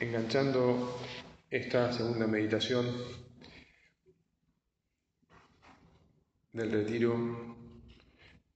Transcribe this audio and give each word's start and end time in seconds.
enganchando 0.00 0.96
esta 1.50 1.92
segunda 1.92 2.26
meditación 2.26 2.86
del 6.52 6.70
retiro 6.70 7.56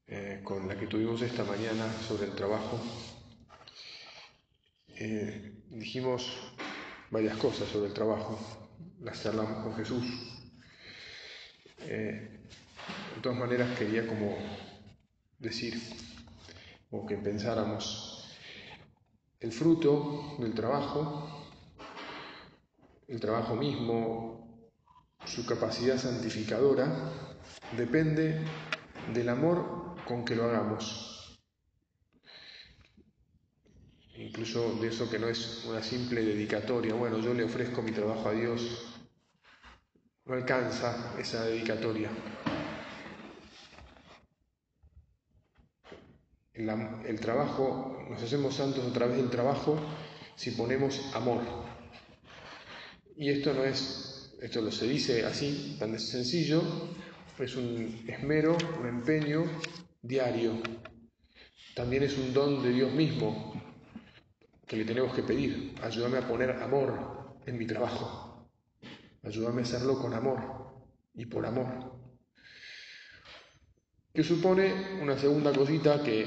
eh, 0.06 0.40
con 0.44 0.68
la 0.68 0.78
que 0.78 0.86
tuvimos 0.86 1.20
esta 1.22 1.42
mañana 1.44 1.92
sobre 2.06 2.26
el 2.26 2.34
trabajo, 2.34 2.80
eh, 4.88 5.64
dijimos 5.70 6.54
varias 7.10 7.36
cosas 7.38 7.68
sobre 7.68 7.88
el 7.88 7.94
trabajo, 7.94 8.38
las 9.00 9.20
charlamos 9.20 9.64
con 9.64 9.74
Jesús. 9.74 10.04
Eh, 11.80 12.40
de 13.16 13.20
todas 13.20 13.38
maneras 13.38 13.76
quería 13.76 14.06
como 14.06 14.36
decir 15.38 15.74
o 16.90 17.04
que 17.04 17.16
pensáramos 17.16 18.11
el 19.42 19.50
fruto 19.50 20.36
del 20.38 20.54
trabajo, 20.54 21.28
el 23.08 23.18
trabajo 23.18 23.56
mismo, 23.56 24.70
su 25.24 25.44
capacidad 25.44 25.98
santificadora, 25.98 27.10
depende 27.76 28.40
del 29.12 29.28
amor 29.28 29.96
con 30.06 30.24
que 30.24 30.36
lo 30.36 30.44
hagamos. 30.44 31.40
Incluso 34.14 34.74
de 34.74 34.88
eso 34.88 35.10
que 35.10 35.18
no 35.18 35.26
es 35.26 35.64
una 35.64 35.82
simple 35.82 36.22
dedicatoria, 36.22 36.94
bueno, 36.94 37.18
yo 37.18 37.34
le 37.34 37.42
ofrezco 37.42 37.82
mi 37.82 37.90
trabajo 37.90 38.28
a 38.28 38.32
Dios, 38.32 39.00
no 40.24 40.34
alcanza 40.34 41.18
esa 41.18 41.44
dedicatoria. 41.46 42.10
El, 46.54 47.18
trabajo, 47.18 48.06
nos 48.10 48.22
hacemos 48.22 48.54
santos 48.54 48.86
a 48.86 48.92
través 48.92 49.16
del 49.16 49.30
trabajo 49.30 49.78
si 50.36 50.50
ponemos 50.50 51.00
amor. 51.14 51.40
Y 53.16 53.30
esto 53.30 53.54
no 53.54 53.64
es, 53.64 54.36
esto 54.42 54.60
lo 54.60 54.70
se 54.70 54.86
dice 54.86 55.24
así, 55.24 55.76
tan 55.78 55.98
sencillo, 55.98 56.62
es 57.38 57.56
un 57.56 58.04
esmero, 58.06 58.56
un 58.78 58.86
empeño 58.86 59.44
diario. 60.02 60.60
También 61.74 62.02
es 62.02 62.18
un 62.18 62.34
don 62.34 62.62
de 62.62 62.70
Dios 62.70 62.92
mismo 62.92 63.54
que 64.66 64.76
le 64.76 64.84
tenemos 64.84 65.14
que 65.14 65.22
pedir. 65.22 65.74
Ayúdame 65.82 66.18
a 66.18 66.28
poner 66.28 66.50
amor 66.50 67.38
en 67.46 67.56
mi 67.56 67.66
trabajo. 67.66 68.50
Ayúdame 69.22 69.62
a 69.62 69.64
hacerlo 69.64 69.98
con 69.98 70.12
amor 70.12 70.84
y 71.14 71.24
por 71.26 71.46
amor. 71.46 72.01
Que 74.14 74.22
supone 74.22 75.00
una 75.00 75.18
segunda 75.18 75.52
cosita 75.52 76.02
que 76.02 76.26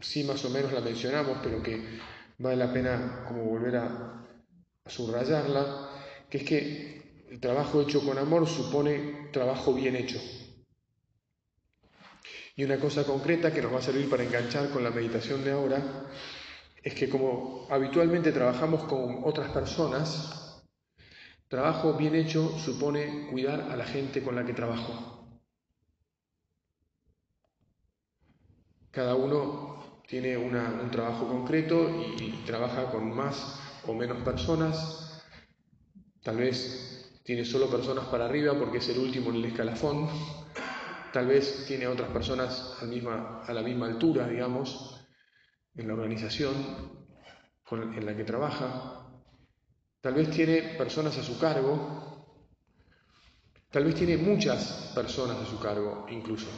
sí 0.00 0.24
más 0.24 0.44
o 0.44 0.50
menos 0.50 0.72
la 0.72 0.80
mencionamos, 0.80 1.38
pero 1.42 1.62
que 1.62 1.98
vale 2.38 2.56
la 2.56 2.72
pena 2.72 3.24
como 3.28 3.44
volver 3.44 3.76
a, 3.76 4.24
a 4.84 4.90
subrayarla, 4.90 5.90
que 6.30 6.38
es 6.38 6.44
que 6.44 7.24
el 7.30 7.40
trabajo 7.40 7.82
hecho 7.82 8.04
con 8.04 8.18
amor 8.18 8.46
supone 8.46 9.28
trabajo 9.32 9.74
bien 9.74 9.96
hecho. 9.96 10.20
Y 12.54 12.64
una 12.64 12.78
cosa 12.78 13.04
concreta 13.04 13.52
que 13.52 13.60
nos 13.60 13.72
va 13.72 13.78
a 13.80 13.82
servir 13.82 14.08
para 14.08 14.22
enganchar 14.22 14.70
con 14.70 14.82
la 14.82 14.90
meditación 14.90 15.44
de 15.44 15.52
ahora 15.52 16.06
es 16.82 16.94
que 16.94 17.08
como 17.08 17.66
habitualmente 17.68 18.32
trabajamos 18.32 18.84
con 18.84 19.22
otras 19.24 19.50
personas, 19.50 20.62
trabajo 21.48 21.94
bien 21.94 22.14
hecho 22.14 22.58
supone 22.58 23.26
cuidar 23.30 23.60
a 23.70 23.76
la 23.76 23.84
gente 23.84 24.22
con 24.22 24.36
la 24.36 24.46
que 24.46 24.54
trabajo. 24.54 25.25
Cada 28.96 29.14
uno 29.14 30.00
tiene 30.08 30.38
un 30.38 30.90
trabajo 30.90 31.28
concreto 31.28 31.86
y 32.18 32.30
trabaja 32.46 32.90
con 32.90 33.14
más 33.14 33.60
o 33.86 33.92
menos 33.92 34.22
personas. 34.22 35.22
Tal 36.22 36.38
vez 36.38 37.20
tiene 37.22 37.44
solo 37.44 37.68
personas 37.68 38.06
para 38.06 38.24
arriba 38.24 38.54
porque 38.58 38.78
es 38.78 38.88
el 38.88 38.98
último 38.98 39.28
en 39.28 39.36
el 39.36 39.44
escalafón 39.44 40.08
tal 41.12 41.26
vez 41.26 41.66
tiene 41.66 41.86
otras 41.86 42.08
personas 42.10 42.78
a 42.80 43.52
la 43.52 43.62
misma 43.62 43.86
altura, 43.86 44.28
digamos, 44.28 45.06
en 45.74 45.88
la 45.88 45.92
organización 45.94 46.54
en 47.70 48.06
la 48.06 48.16
que 48.16 48.24
trabaja, 48.24 49.22
tal 50.00 50.14
vez 50.14 50.30
tiene 50.30 50.74
personas 50.76 51.18
a 51.18 51.22
su 51.22 51.38
cargo, 51.38 52.36
tal 53.70 53.84
vez 53.84 53.94
tiene 53.94 54.16
muchas 54.16 54.92
personas 54.94 55.36
a 55.36 55.46
su 55.46 55.58
cargo 55.58 56.06
incluso. 56.08 56.48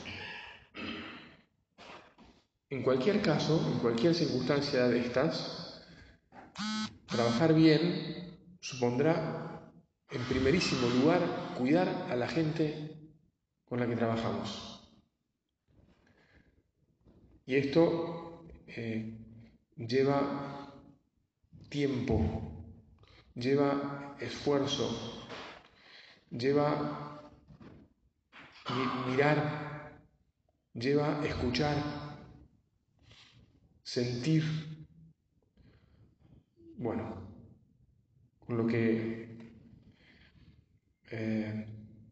En 2.71 2.83
cualquier 2.83 3.23
caso, 3.23 3.67
en 3.73 3.79
cualquier 3.79 4.15
circunstancia 4.15 4.89
de 4.89 5.01
estas, 5.01 5.83
trabajar 7.07 7.55
bien 7.55 8.39
supondrá, 8.61 9.73
en 10.11 10.23
primerísimo 10.25 10.89
lugar, 10.89 11.21
cuidar 11.57 11.89
a 12.11 12.17
la 12.17 12.29
gente 12.29 12.99
con 13.65 13.81
la 13.81 13.87
que 13.87 13.97
trabajamos. 13.97 14.79
Y 17.47 17.57
esto 17.57 18.45
eh, 18.67 19.17
lleva 19.77 20.75
tiempo, 21.71 22.65
lleva 23.35 24.17
esfuerzo, 24.21 25.27
lleva 26.31 27.31
mirar, 29.07 30.01
lleva 30.75 31.25
escuchar, 31.27 32.08
sentir. 33.89 34.45
Bueno, 36.77 37.27
con 38.39 38.59
lo 38.59 38.67
que 38.67 39.39
eh, 41.11 41.67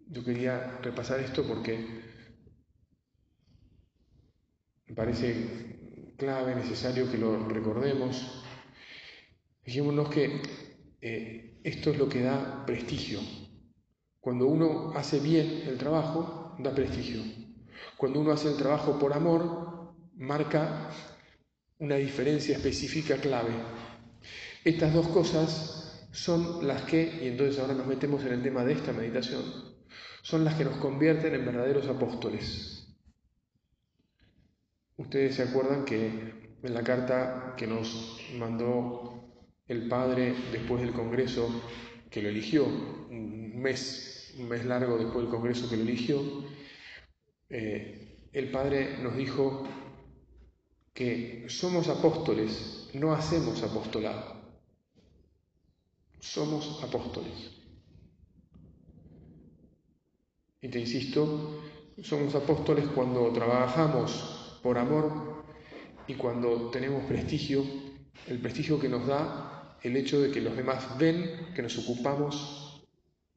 yo 0.08 0.24
quería 0.24 0.78
repasar 0.78 1.20
esto 1.20 1.46
porque 1.46 1.76
me 4.86 4.94
parece 4.94 6.14
clave, 6.16 6.54
necesario 6.56 7.10
que 7.10 7.18
lo 7.18 7.46
recordemos. 7.46 8.42
Dijémonos 9.62 10.08
que 10.08 10.40
eh, 11.02 11.60
esto 11.62 11.90
es 11.90 11.98
lo 11.98 12.08
que 12.08 12.22
da 12.22 12.64
prestigio. 12.64 13.20
Cuando 14.18 14.46
uno 14.46 14.92
hace 14.96 15.20
bien 15.20 15.64
el 15.66 15.76
trabajo, 15.76 16.56
da 16.58 16.74
prestigio. 16.74 17.22
Cuando 17.98 18.20
uno 18.20 18.32
hace 18.32 18.48
el 18.48 18.56
trabajo 18.56 18.98
por 18.98 19.12
amor, 19.12 19.94
marca 20.14 20.90
una 21.78 21.96
diferencia 21.96 22.56
específica 22.56 23.16
clave. 23.16 23.52
Estas 24.64 24.92
dos 24.92 25.08
cosas 25.08 26.08
son 26.10 26.66
las 26.66 26.82
que, 26.82 27.20
y 27.22 27.28
entonces 27.28 27.58
ahora 27.58 27.74
nos 27.74 27.86
metemos 27.86 28.24
en 28.24 28.32
el 28.32 28.42
tema 28.42 28.64
de 28.64 28.72
esta 28.72 28.92
meditación, 28.92 29.42
son 30.22 30.44
las 30.44 30.54
que 30.54 30.64
nos 30.64 30.76
convierten 30.78 31.34
en 31.34 31.44
verdaderos 31.44 31.86
apóstoles. 31.88 32.88
Ustedes 34.96 35.34
se 35.34 35.42
acuerdan 35.42 35.84
que 35.84 36.56
en 36.62 36.74
la 36.74 36.82
carta 36.82 37.54
que 37.56 37.66
nos 37.66 38.18
mandó 38.38 39.30
el 39.68 39.88
Padre 39.88 40.34
después 40.52 40.80
del 40.80 40.92
Congreso 40.92 41.62
que 42.10 42.22
lo 42.22 42.30
eligió, 42.30 42.64
un 42.64 43.60
mes, 43.60 44.34
un 44.38 44.48
mes 44.48 44.64
largo 44.64 44.96
después 44.96 45.24
del 45.24 45.28
Congreso 45.28 45.68
que 45.68 45.76
lo 45.76 45.82
eligió, 45.82 46.18
eh, 47.50 48.28
el 48.32 48.50
Padre 48.50 48.98
nos 49.02 49.16
dijo 49.16 49.68
que 50.96 51.44
somos 51.50 51.88
apóstoles, 51.88 52.88
no 52.94 53.12
hacemos 53.12 53.62
apostolado. 53.62 54.34
Somos 56.18 56.82
apóstoles. 56.82 57.50
Y 60.62 60.68
te 60.68 60.80
insisto, 60.80 61.60
somos 62.02 62.34
apóstoles 62.34 62.86
cuando 62.94 63.30
trabajamos 63.30 64.58
por 64.62 64.78
amor 64.78 65.44
y 66.06 66.14
cuando 66.14 66.70
tenemos 66.70 67.04
prestigio, 67.04 67.62
el 68.26 68.40
prestigio 68.40 68.80
que 68.80 68.88
nos 68.88 69.06
da 69.06 69.76
el 69.82 69.98
hecho 69.98 70.18
de 70.22 70.30
que 70.30 70.40
los 70.40 70.56
demás 70.56 70.96
ven 70.96 71.52
que 71.54 71.60
nos 71.60 71.76
ocupamos 71.76 72.88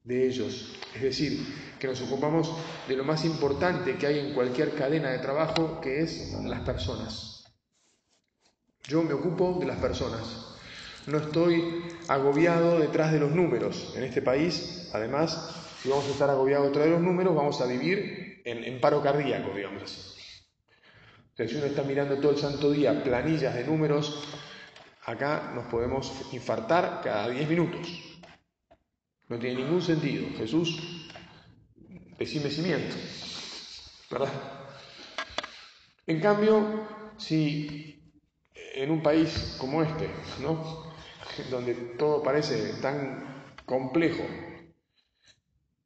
de 0.06 0.30
ellos. 0.30 0.80
Es 0.96 1.02
decir, 1.02 1.46
que 1.78 1.88
nos 1.88 2.02
ocupamos 2.04 2.56
de 2.88 2.96
lo 2.96 3.04
más 3.04 3.26
importante 3.26 3.98
que 3.98 4.08
hay 4.08 4.20
en 4.20 4.34
cualquier 4.34 4.74
cadena 4.76 5.10
de 5.10 5.20
trabajo, 5.20 5.82
que 5.82 6.00
es 6.00 6.32
las 6.46 6.62
personas. 6.62 7.39
Yo 8.88 9.04
me 9.04 9.14
ocupo 9.14 9.58
de 9.60 9.66
las 9.66 9.78
personas. 9.78 10.58
No 11.08 11.18
estoy 11.18 11.84
agobiado 12.08 12.80
detrás 12.80 13.12
de 13.12 13.20
los 13.20 13.32
números. 13.32 13.94
En 13.96 14.04
este 14.04 14.22
país, 14.22 14.90
además, 14.94 15.56
si 15.82 15.90
vamos 15.90 16.06
a 16.08 16.12
estar 16.12 16.30
agobiados 16.30 16.68
detrás 16.68 16.86
de 16.86 16.92
los 16.92 17.02
números, 17.02 17.36
vamos 17.36 17.60
a 17.62 17.66
vivir 17.66 18.42
en, 18.46 18.80
paro 18.82 19.02
cardíaco, 19.02 19.56
digamos 19.56 19.84
así. 19.84 21.48
si 21.48 21.56
uno 21.56 21.66
está 21.66 21.84
mirando 21.84 22.18
todo 22.18 22.32
el 22.32 22.38
santo 22.38 22.72
día 22.72 23.04
planillas 23.04 23.56
de 23.56 23.64
números, 23.64 24.28
acá 25.06 25.52
nos 25.56 25.66
podemos 25.66 26.12
infartar 26.34 27.02
cada 27.04 27.30
10 27.30 27.50
minutos. 27.50 27.88
No 29.28 29.38
tiene 29.38 29.64
ningún 29.64 29.82
sentido. 29.82 30.28
Jesús, 30.38 31.08
decime 32.18 32.50
cimiento. 32.50 32.96
¿Verdad? 34.10 34.30
En 36.08 36.20
cambio, 36.20 36.88
si 37.18 37.99
en 38.74 38.92
un 38.92 39.02
país 39.02 39.56
como 39.60 39.82
este, 39.84 40.10
¿no? 40.42 40.90
donde 41.50 41.74
todo 41.74 42.24
parece 42.24 42.74
tan 42.82 43.44
complejo, 43.66 44.24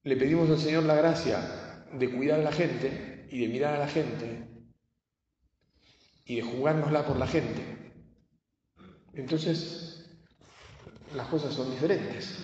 le 0.03 0.17
pedimos 0.17 0.49
al 0.49 0.59
Señor 0.59 0.83
la 0.83 0.95
gracia 0.95 1.85
de 1.93 2.11
cuidar 2.11 2.39
a 2.39 2.43
la 2.43 2.51
gente 2.51 3.27
y 3.29 3.41
de 3.41 3.47
mirar 3.47 3.75
a 3.75 3.79
la 3.79 3.87
gente 3.87 4.47
y 6.25 6.37
de 6.37 6.41
jugárnosla 6.41 7.05
por 7.05 7.17
la 7.17 7.27
gente, 7.27 7.61
entonces 9.13 9.93
las 11.15 11.27
cosas 11.27 11.53
son 11.53 11.69
diferentes. 11.71 12.43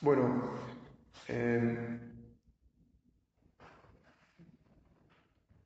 Bueno, 0.00 0.50
eh, 1.28 2.13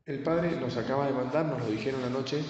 el 0.09 0.21
padre 0.21 0.53
nos 0.53 0.75
acaba 0.79 1.07
de 1.07 1.13
mandar, 1.13 1.45
nos 1.45 1.61
lo 1.61 1.67
dijeron 1.67 2.03
anoche, 2.03 2.43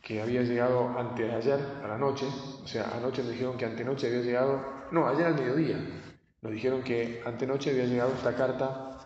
que 0.00 0.22
había 0.22 0.42
llegado 0.42 0.96
antes 0.96 1.26
de 1.26 1.34
ayer 1.34 1.60
a 1.82 1.88
la 1.88 1.98
noche, 1.98 2.26
o 2.62 2.66
sea, 2.66 2.92
anoche 2.94 3.22
nos 3.22 3.32
dijeron 3.32 3.56
que 3.56 3.64
antenoche 3.64 4.06
había 4.06 4.20
llegado, 4.20 4.86
no, 4.92 5.08
ayer 5.08 5.26
al 5.26 5.34
mediodía, 5.34 5.78
nos 6.40 6.52
dijeron 6.52 6.84
que 6.84 7.22
antenoche 7.26 7.70
había 7.70 7.86
llegado 7.86 8.14
esta 8.14 8.36
carta 8.36 9.00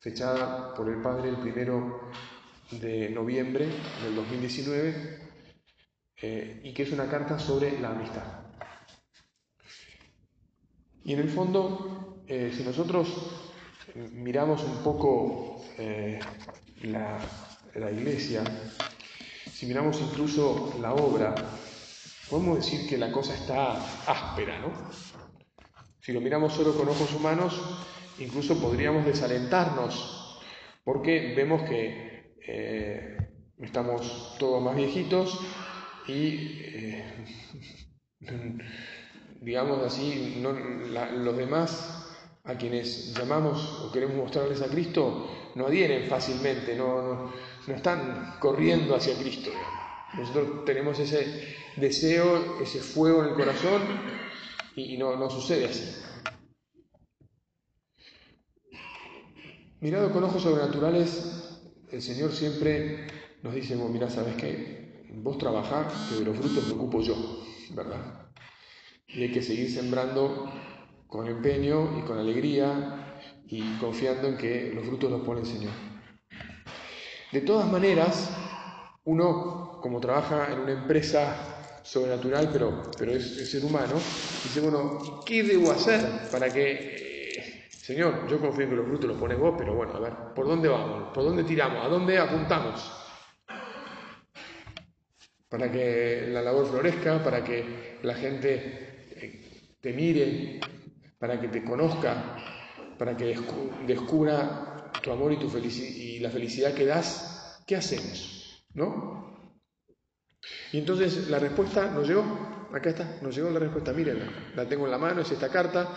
fechada 0.00 0.74
por 0.74 0.86
el 0.90 1.00
padre 1.00 1.30
el 1.30 1.36
primero 1.38 2.10
de 2.72 3.08
noviembre 3.08 3.66
del 4.04 4.14
2019 4.16 5.18
eh, 6.20 6.60
y 6.62 6.74
que 6.74 6.82
es 6.82 6.92
una 6.92 7.08
carta 7.08 7.38
sobre 7.38 7.80
la 7.80 7.92
amistad. 7.92 8.44
Y 11.04 11.14
en 11.14 11.20
el 11.20 11.30
fondo, 11.30 12.22
eh, 12.26 12.52
si 12.54 12.62
nosotros 12.64 13.49
miramos 13.94 14.62
un 14.64 14.82
poco 14.82 15.62
eh, 15.78 16.18
la, 16.82 17.18
la 17.74 17.90
iglesia, 17.90 18.42
si 19.52 19.66
miramos 19.66 20.00
incluso 20.00 20.74
la 20.80 20.94
obra, 20.94 21.34
podemos 22.28 22.56
decir 22.56 22.88
que 22.88 22.96
la 22.96 23.12
cosa 23.12 23.34
está 23.34 23.74
áspera, 24.06 24.58
¿no? 24.60 24.72
Si 26.00 26.12
lo 26.12 26.20
miramos 26.20 26.54
solo 26.54 26.74
con 26.74 26.88
ojos 26.88 27.12
humanos, 27.14 27.60
incluso 28.18 28.58
podríamos 28.60 29.04
desalentarnos, 29.04 30.40
porque 30.84 31.34
vemos 31.36 31.62
que 31.68 32.36
eh, 32.46 33.16
estamos 33.58 34.36
todos 34.38 34.62
más 34.62 34.76
viejitos 34.76 35.38
y 36.08 37.02
digamos 39.40 39.84
así, 39.84 40.42
los 40.42 41.36
demás 41.36 41.99
a 42.50 42.58
quienes 42.58 43.14
llamamos 43.14 43.82
o 43.82 43.92
queremos 43.92 44.16
mostrarles 44.16 44.60
a 44.60 44.68
Cristo 44.68 45.30
no 45.54 45.66
adhieren 45.66 46.08
fácilmente, 46.08 46.76
no, 46.76 47.30
no, 47.66 47.74
están 47.74 48.36
corriendo 48.40 48.96
hacia 48.96 49.16
Cristo. 49.16 49.50
Nosotros 50.14 50.64
tenemos 50.64 50.98
ese 50.98 51.54
deseo, 51.76 52.60
ese 52.60 52.80
fuego 52.80 53.22
en 53.22 53.30
el 53.30 53.34
corazón 53.34 53.82
y, 54.74 54.96
no, 54.96 55.16
no 55.16 55.30
sucede 55.30 55.66
así. 55.66 55.96
Mirado 59.80 60.12
con 60.12 60.24
ojos 60.24 60.42
sobrenaturales, 60.42 61.60
el 61.90 62.02
Señor 62.02 62.32
siempre 62.32 63.06
nos 63.42 63.54
dice, 63.54 63.76
mira, 63.76 64.10
¿sabes 64.10 64.34
qué? 64.36 65.06
Vos 65.14 65.38
trabajás, 65.38 66.08
que 66.08 66.16
de 66.16 66.24
los 66.24 66.36
frutos 66.36 66.66
me 66.66 66.74
ocupo 66.74 67.00
yo, 67.00 67.16
¿verdad? 67.70 68.30
y 69.14 69.22
hay 69.22 69.32
que 69.32 69.42
seguir 69.42 69.70
sembrando 69.70 70.50
con 71.10 71.26
empeño 71.26 71.98
y 71.98 72.02
con 72.02 72.18
alegría 72.18 73.18
y 73.46 73.76
confiando 73.78 74.28
en 74.28 74.38
que 74.38 74.72
los 74.72 74.86
frutos 74.86 75.10
los 75.10 75.22
pone 75.22 75.40
el 75.40 75.46
Señor. 75.46 75.72
De 77.32 77.40
todas 77.40 77.70
maneras, 77.70 78.30
uno, 79.04 79.80
como 79.82 80.00
trabaja 80.00 80.52
en 80.52 80.60
una 80.60 80.72
empresa 80.72 81.80
sobrenatural, 81.82 82.48
pero, 82.52 82.82
pero 82.96 83.12
es, 83.12 83.50
ser 83.50 83.64
humano, 83.64 83.94
dice, 83.94 84.60
bueno, 84.60 85.20
¿qué 85.26 85.42
debo 85.42 85.72
hacer 85.72 86.00
para 86.30 86.48
que, 86.48 87.34
eh, 87.36 87.64
Señor, 87.68 88.28
yo 88.28 88.38
confío 88.38 88.64
en 88.64 88.70
que 88.70 88.76
los 88.76 88.86
frutos 88.86 89.08
los 89.08 89.18
pones 89.18 89.38
vos, 89.38 89.54
pero 89.58 89.74
bueno, 89.74 89.94
a 89.94 90.00
ver, 90.00 90.12
¿por 90.34 90.46
dónde 90.46 90.68
vamos? 90.68 91.12
¿Por 91.12 91.24
dónde 91.24 91.42
tiramos? 91.42 91.84
¿A 91.84 91.88
dónde 91.88 92.18
apuntamos? 92.18 92.92
Para 95.48 95.72
que 95.72 96.28
la 96.28 96.42
labor 96.42 96.66
florezca, 96.68 97.22
para 97.24 97.42
que 97.42 97.98
la 98.02 98.14
gente 98.14 98.90
te 99.80 99.92
mire, 99.92 100.60
para 101.20 101.38
que 101.38 101.48
te 101.48 101.62
conozca, 101.62 102.34
para 102.98 103.14
que 103.14 103.36
descubra 103.86 104.90
tu 105.02 105.12
amor 105.12 105.32
y, 105.32 105.38
tu 105.38 105.54
y 105.58 106.18
la 106.18 106.30
felicidad 106.30 106.72
que 106.72 106.86
das, 106.86 107.62
¿qué 107.66 107.76
hacemos? 107.76 108.64
¿No? 108.72 109.54
Y 110.72 110.78
entonces 110.78 111.28
la 111.28 111.38
respuesta 111.38 111.90
nos 111.90 112.08
llegó, 112.08 112.24
acá 112.72 112.90
está, 112.90 113.18
nos 113.20 113.36
llegó 113.36 113.50
la 113.50 113.58
respuesta, 113.58 113.92
mírenla, 113.92 114.24
la 114.56 114.66
tengo 114.66 114.86
en 114.86 114.92
la 114.92 114.98
mano, 114.98 115.20
es 115.20 115.30
esta 115.30 115.50
carta, 115.50 115.94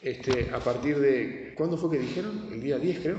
este, 0.00 0.48
a 0.50 0.60
partir 0.60 0.98
de, 1.00 1.52
¿cuándo 1.54 1.76
fue 1.76 1.90
que 1.90 1.98
dijeron? 1.98 2.48
El 2.50 2.62
día 2.62 2.78
10 2.78 3.00
creo. 3.00 3.18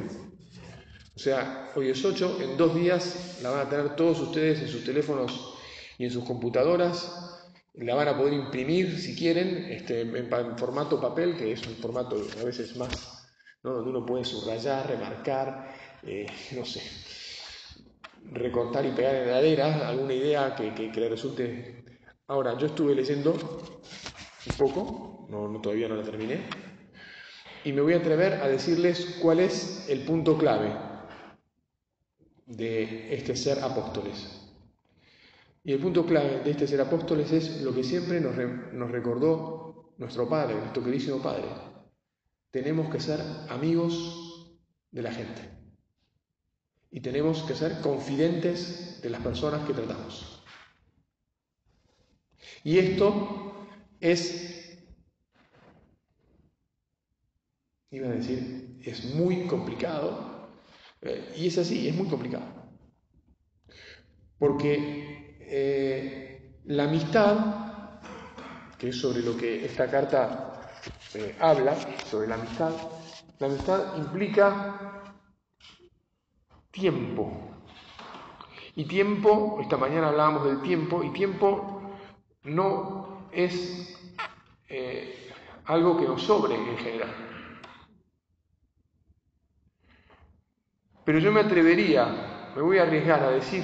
O 1.16 1.20
sea, 1.20 1.72
hoy 1.76 1.90
es 1.90 2.04
8, 2.04 2.40
en 2.42 2.58
dos 2.58 2.74
días 2.74 3.40
la 3.44 3.52
van 3.52 3.68
a 3.68 3.70
tener 3.70 3.96
todos 3.96 4.20
ustedes 4.22 4.62
en 4.62 4.68
sus 4.70 4.84
teléfonos 4.84 5.56
y 6.00 6.06
en 6.06 6.12
sus 6.12 6.24
computadoras 6.24 7.37
la 7.78 7.96
van 7.96 8.08
a 8.08 8.18
poder 8.18 8.34
imprimir 8.34 9.00
si 9.00 9.16
quieren 9.16 9.66
este, 9.70 10.02
en, 10.02 10.58
formato 10.58 11.00
papel, 11.00 11.36
que 11.38 11.52
es 11.52 11.66
un 11.68 11.76
formato 11.76 12.16
a 12.40 12.44
veces 12.44 12.76
más, 12.76 13.28
donde 13.62 13.90
uno 13.90 14.06
puede 14.06 14.26
subrayar, 14.26 14.88
remarcar, 14.88 15.76
eh, 16.04 16.26
no 16.56 16.66
sé, 16.66 16.82
recortar 18.32 18.86
y 18.86 18.92
pegar 18.92 19.16
en 19.16 19.30
heladera 19.30 19.88
alguna 19.88 20.14
idea 20.14 20.56
que, 20.56 20.74
que, 20.74 21.00
le 21.00 21.10
resulte. 21.10 21.84
Ahora, 22.28 22.58
yo 22.58 22.68
estuve 22.68 22.96
leyendo 22.96 23.34
un 23.34 24.58
poco, 24.58 25.28
no, 25.30 25.62
todavía 25.62 25.88
no 25.88 25.96
la 25.96 26.04
terminé, 26.04 26.50
y 27.64 27.72
me 27.74 27.82
voy 27.82 27.94
a 27.94 27.98
atrever 27.98 28.34
a 28.34 28.48
decirles 28.48 29.18
cuál 29.22 29.40
es 29.40 29.88
el 29.88 30.02
punto 30.02 30.38
clave 30.38 30.74
de 32.48 33.14
este 33.14 33.36
ser 33.36 33.60
apóstoles. 33.60 34.47
Y 35.68 35.74
el 35.74 35.82
punto 35.82 36.06
clave 36.06 36.40
de 36.46 36.52
este 36.52 36.66
ser 36.66 36.80
apóstoles 36.80 37.30
es 37.34 37.62
lo 37.62 37.76
que 37.76 37.84
siempre 37.84 38.22
nos, 38.22 38.90
recordó 38.90 39.94
nuestro 39.98 40.30
Padre, 40.30 40.56
nuestro 40.56 40.82
queridísimo 40.82 41.22
Padre. 41.22 41.44
Tenemos 42.52 42.90
que 42.90 43.02
ser 43.02 43.20
amigos 43.50 44.56
de 44.92 45.02
la 45.02 45.12
gente. 45.12 45.42
Y 46.90 47.02
tenemos 47.02 47.44
que 47.44 47.54
ser 47.54 47.82
confidentes 47.82 49.02
de 49.02 49.10
las 49.10 49.22
personas 49.22 49.68
que 49.68 49.74
tratamos. 49.74 50.42
Y 52.64 52.78
esto 52.78 53.68
es, 54.00 54.88
iba 57.92 58.08
a 58.08 58.12
decir, 58.12 58.80
es 58.86 59.16
muy 59.16 59.48
complicado. 59.48 60.50
Eh, 61.02 61.34
y 61.36 61.48
es 61.48 61.58
así, 61.58 61.90
es 61.90 61.96
muy 61.98 62.08
complicado. 62.08 62.46
Porque 64.40 65.17
eh, 65.50 66.62
la 66.66 66.84
amistad, 66.84 67.38
que 68.78 68.90
es 68.90 69.00
sobre 69.00 69.22
lo 69.22 69.38
que 69.38 69.66
esta 69.66 69.90
carta 69.90 70.72
eh, 71.14 71.36
habla, 71.40 71.76
sobre 72.06 72.28
la 72.28 72.36
amistad, 72.36 72.72
la 73.40 73.48
amistad 73.48 73.98
implica 73.98 75.04
tiempo. 76.72 77.32
Y 78.76 78.86
tiempo, 78.86 79.60
esta 79.62 79.78
mañana 79.78 80.10
hablábamos 80.10 80.46
del 80.46 80.62
tiempo, 80.62 81.04
y 81.04 81.12
tiempo 81.12 81.82
no 82.44 83.30
es 83.32 83.98
eh, 84.68 85.32
algo 85.66 85.98
que 85.98 86.06
nos 86.06 86.22
sobre 86.22 86.56
en 86.56 86.78
general. 86.78 87.28
Pero 91.06 91.20
yo 91.20 91.32
me 91.32 91.40
atrevería, 91.40 92.52
me 92.54 92.62
voy 92.62 92.80
a 92.80 92.84
arriesgar 92.84 93.24
a 93.24 93.32
decir 93.32 93.64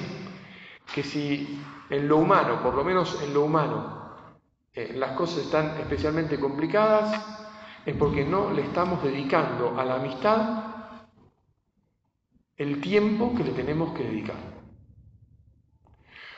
que 0.94 1.02
si 1.02 1.60
en 1.90 2.08
lo 2.08 2.18
humano, 2.18 2.62
por 2.62 2.74
lo 2.74 2.84
menos 2.84 3.20
en 3.22 3.34
lo 3.34 3.44
humano, 3.44 4.04
eh, 4.72 4.92
las 4.94 5.12
cosas 5.12 5.44
están 5.44 5.78
especialmente 5.78 6.40
complicadas, 6.40 7.24
es 7.84 7.94
porque 7.96 8.24
no 8.24 8.50
le 8.50 8.62
estamos 8.62 9.02
dedicando 9.02 9.78
a 9.78 9.84
la 9.84 9.96
amistad 9.96 10.64
el 12.56 12.80
tiempo 12.80 13.34
que 13.36 13.44
le 13.44 13.52
tenemos 13.52 13.96
que 13.96 14.04
dedicar. 14.04 14.36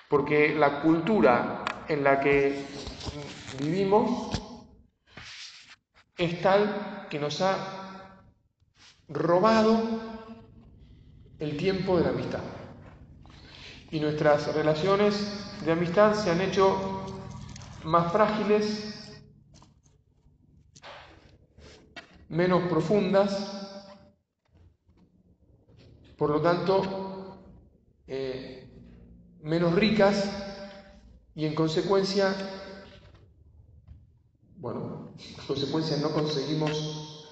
Porque 0.08 0.54
la 0.54 0.82
cultura 0.82 1.64
en 1.88 2.04
la 2.04 2.20
que 2.20 2.64
vivimos 3.60 4.32
es 6.16 6.40
tal 6.42 7.06
que 7.08 7.18
nos 7.18 7.40
ha 7.40 8.66
robado 9.08 9.80
el 11.38 11.56
tiempo 11.56 11.98
de 11.98 12.04
la 12.04 12.10
amistad 12.10 12.42
y 13.90 14.00
nuestras 14.00 14.54
relaciones 14.54 15.64
de 15.64 15.72
amistad 15.72 16.14
se 16.14 16.30
han 16.30 16.40
hecho 16.40 17.04
más 17.84 18.12
frágiles, 18.12 19.22
menos 22.28 22.68
profundas, 22.68 23.86
por 26.16 26.30
lo 26.30 26.40
tanto, 26.40 27.38
eh, 28.06 28.68
menos 29.42 29.74
ricas 29.74 30.28
y 31.34 31.44
en 31.44 31.54
consecuencia, 31.54 32.34
bueno, 34.56 35.12
en 35.18 35.46
consecuencia 35.46 35.96
no 35.98 36.10
conseguimos 36.10 37.28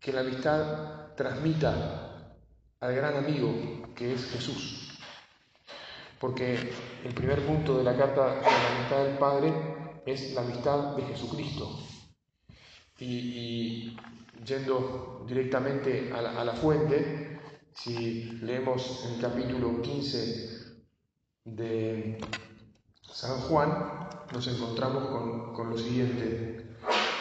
que 0.00 0.12
la 0.12 0.20
amistad 0.20 1.14
transmita 1.14 2.36
al 2.80 2.94
gran 2.94 3.16
amigo 3.16 3.92
que 3.94 4.14
es 4.14 4.24
Jesús. 4.26 4.85
Porque 6.20 6.70
el 7.04 7.14
primer 7.14 7.44
punto 7.44 7.76
de 7.78 7.84
la 7.84 7.96
carta 7.96 8.36
de 8.36 8.42
la 8.42 8.76
amistad 8.76 9.04
del 9.04 9.18
Padre 9.18 9.52
es 10.06 10.34
la 10.34 10.42
amistad 10.42 10.96
de 10.96 11.02
Jesucristo. 11.02 11.78
Y, 12.98 13.96
yendo 14.44 15.24
directamente 15.28 16.12
a 16.12 16.22
la, 16.22 16.40
a 16.40 16.44
la 16.44 16.54
fuente, 16.54 17.38
si 17.74 18.24
leemos 18.42 19.04
el 19.12 19.20
capítulo 19.20 19.82
15 19.82 20.76
de 21.44 22.18
San 23.02 23.38
Juan, 23.42 24.08
nos 24.32 24.46
encontramos 24.48 25.06
con, 25.54 25.70
lo 25.70 25.78
siguiente. 25.78 26.76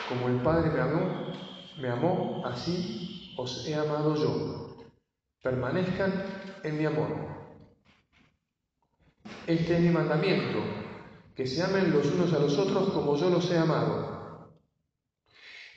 Como 0.10 0.30
el 0.30 0.42
Padre 0.42 0.72
me 0.72 0.82
amó, 0.82 1.34
me 1.80 1.90
amó, 1.90 2.46
así 2.46 3.34
os 3.38 3.68
he 3.68 3.76
amado 3.76 4.16
yo. 4.16 4.78
Permanezcan 5.42 6.12
en 6.64 6.78
mi 6.78 6.86
amor. 6.86 7.35
Este 9.48 9.76
es 9.76 9.82
mi 9.82 9.90
mandamiento, 9.90 10.60
que 11.36 11.46
se 11.46 11.62
amen 11.64 11.92
los 11.92 12.06
unos 12.08 12.34
a 12.34 12.40
los 12.40 12.58
otros 12.58 12.90
como 12.90 13.16
yo 13.16 13.30
los 13.30 13.50
he 13.52 13.58
amado. 13.58 14.50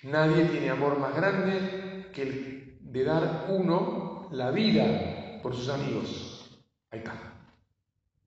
Nadie 0.04 0.44
tiene 0.46 0.70
amor 0.70 0.98
más 0.98 1.14
grande 1.14 2.10
que 2.12 2.22
el 2.22 2.78
de 2.80 3.04
dar 3.04 3.46
uno 3.50 4.28
la 4.30 4.50
vida 4.50 5.40
por 5.42 5.54
sus 5.54 5.68
amigos. 5.68 6.60
Ahí 6.90 7.00
está. 7.00 7.14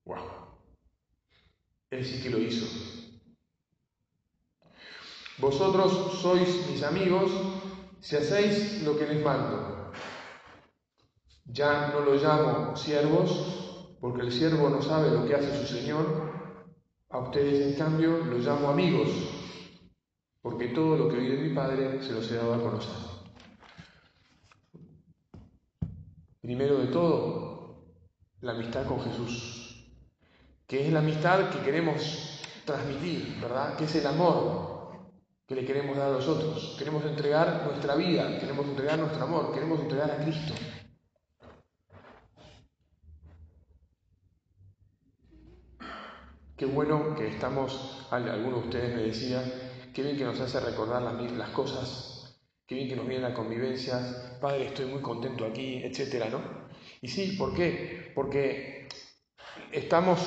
¡Wow! 0.04 0.26
Él 1.90 2.04
sí 2.04 2.22
que 2.22 2.30
lo 2.30 2.38
hizo. 2.38 2.66
Vosotros 5.38 6.20
sois 6.20 6.68
mis 6.68 6.82
amigos 6.82 7.32
si 8.00 8.16
hacéis 8.16 8.82
lo 8.82 8.96
que 8.96 9.06
les 9.06 9.24
mando. 9.24 9.92
Ya 11.44 11.88
no 11.88 12.00
lo 12.00 12.14
llamo 12.14 12.76
siervos, 12.76 13.61
porque 14.02 14.20
el 14.22 14.32
siervo 14.32 14.68
no 14.68 14.82
sabe 14.82 15.10
lo 15.12 15.24
que 15.24 15.36
hace 15.36 15.64
su 15.64 15.74
Señor. 15.74 16.32
A 17.08 17.18
ustedes, 17.20 17.68
en 17.68 17.78
cambio, 17.78 18.18
los 18.18 18.44
llamo 18.44 18.68
amigos, 18.68 19.08
porque 20.42 20.68
todo 20.68 20.96
lo 20.96 21.08
que 21.08 21.18
oí 21.18 21.28
de 21.28 21.42
mi 21.42 21.54
Padre 21.54 22.02
se 22.02 22.12
los 22.12 22.30
he 22.30 22.36
dado 22.36 22.54
a 22.54 22.60
conocer. 22.60 22.96
Primero 26.40 26.78
de 26.78 26.88
todo, 26.88 27.84
la 28.40 28.52
amistad 28.52 28.86
con 28.86 29.00
Jesús 29.00 29.62
que 30.72 30.86
es 30.86 30.90
la 30.90 31.00
amistad 31.00 31.50
que 31.50 31.58
queremos 31.58 32.40
transmitir, 32.64 33.36
¿verdad? 33.42 33.76
Que 33.76 33.84
es 33.84 33.94
el 33.94 34.06
amor 34.06 35.12
que 35.46 35.54
le 35.54 35.66
queremos 35.66 35.98
dar 35.98 36.08
a 36.08 36.12
los 36.12 36.26
otros. 36.26 36.76
Queremos 36.78 37.04
entregar 37.04 37.66
nuestra 37.66 37.94
vida, 37.94 38.38
queremos 38.40 38.64
entregar 38.64 38.98
nuestro 38.98 39.22
amor, 39.22 39.52
queremos 39.52 39.80
entregar 39.80 40.10
a 40.10 40.16
Cristo. 40.24 40.54
Qué 46.62 46.68
bueno 46.68 47.16
que 47.16 47.26
estamos, 47.26 48.06
alguno 48.12 48.58
de 48.58 48.66
ustedes 48.68 48.94
me 48.94 49.02
decía, 49.02 49.42
qué 49.92 50.00
bien 50.00 50.16
que 50.16 50.22
nos 50.22 50.38
hace 50.38 50.60
recordar 50.60 51.02
las, 51.02 51.50
cosas, 51.50 52.40
qué 52.68 52.76
bien 52.76 52.88
que 52.88 52.94
nos 52.94 53.08
viene 53.08 53.28
la 53.28 53.34
convivencia, 53.34 54.38
padre, 54.40 54.66
estoy 54.66 54.86
muy 54.86 55.02
contento 55.02 55.44
aquí, 55.44 55.82
etcétera, 55.82 56.28
¿no? 56.28 56.40
Y 57.00 57.08
sí, 57.08 57.32
¿por 57.36 57.52
qué? 57.52 58.12
Porque 58.14 58.86
estamos 59.72 60.20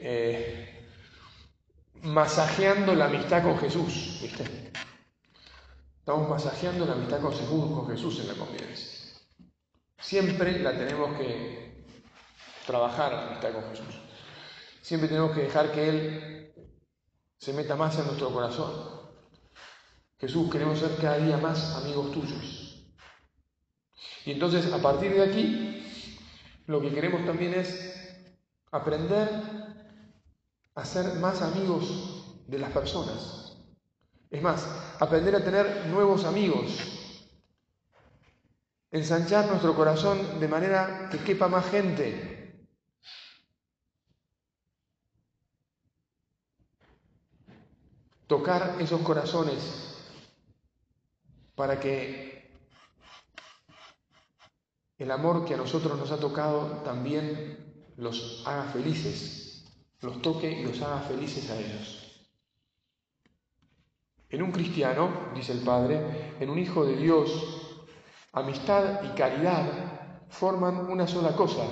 eh, 0.00 0.86
masajeando 2.02 2.94
la 2.94 3.06
amistad 3.06 3.42
con 3.42 3.56
Jesús, 3.56 4.18
¿viste? 4.20 4.44
Estamos 5.98 6.28
masajeando 6.28 6.84
la 6.84 6.92
amistad 6.92 7.22
con 7.22 7.32
Jesús, 7.32 7.72
con 7.74 7.88
Jesús 7.88 8.20
en 8.20 8.28
la 8.28 8.34
convivencia. 8.34 9.18
Siempre 9.98 10.58
la 10.58 10.76
tenemos 10.76 11.16
que 11.16 11.86
trabajar 12.66 13.12
la 13.12 13.26
amistad 13.28 13.52
con 13.54 13.70
Jesús. 13.70 14.05
Siempre 14.86 15.08
tenemos 15.08 15.32
que 15.32 15.42
dejar 15.42 15.72
que 15.72 15.88
Él 15.88 16.54
se 17.38 17.52
meta 17.52 17.74
más 17.74 17.98
en 17.98 18.06
nuestro 18.06 18.30
corazón. 18.30 19.00
Jesús, 20.16 20.48
queremos 20.48 20.78
ser 20.78 20.94
cada 21.00 21.18
día 21.18 21.38
más 21.38 21.74
amigos 21.74 22.12
tuyos. 22.12 22.86
Y 24.24 24.30
entonces, 24.30 24.72
a 24.72 24.80
partir 24.80 25.12
de 25.12 25.24
aquí, 25.24 25.84
lo 26.66 26.80
que 26.80 26.94
queremos 26.94 27.26
también 27.26 27.54
es 27.54 28.16
aprender 28.70 29.28
a 30.76 30.84
ser 30.84 31.14
más 31.14 31.42
amigos 31.42 32.44
de 32.46 32.58
las 32.60 32.70
personas. 32.70 33.56
Es 34.30 34.40
más, 34.40 34.68
aprender 35.00 35.34
a 35.34 35.42
tener 35.42 35.86
nuevos 35.88 36.24
amigos. 36.24 36.78
Ensanchar 38.92 39.48
nuestro 39.48 39.74
corazón 39.74 40.38
de 40.38 40.46
manera 40.46 41.08
que 41.10 41.18
quepa 41.18 41.48
más 41.48 41.68
gente. 41.70 42.35
Tocar 48.26 48.76
esos 48.80 49.00
corazones 49.02 49.94
para 51.54 51.78
que 51.78 52.50
el 54.98 55.10
amor 55.10 55.44
que 55.44 55.54
a 55.54 55.58
nosotros 55.58 55.98
nos 55.98 56.10
ha 56.10 56.18
tocado 56.18 56.82
también 56.84 57.92
los 57.96 58.42
haga 58.46 58.64
felices, 58.64 59.64
los 60.00 60.20
toque 60.22 60.50
y 60.50 60.64
los 60.64 60.80
haga 60.82 61.00
felices 61.00 61.50
a 61.50 61.58
ellos. 61.58 62.06
En 64.28 64.42
un 64.42 64.52
cristiano, 64.52 65.30
dice 65.34 65.52
el 65.52 65.60
Padre, 65.60 66.34
en 66.40 66.50
un 66.50 66.58
Hijo 66.58 66.84
de 66.84 66.96
Dios, 66.96 67.86
amistad 68.32 69.04
y 69.04 69.16
caridad 69.16 70.26
forman 70.28 70.90
una 70.90 71.06
sola 71.06 71.36
cosa, 71.36 71.64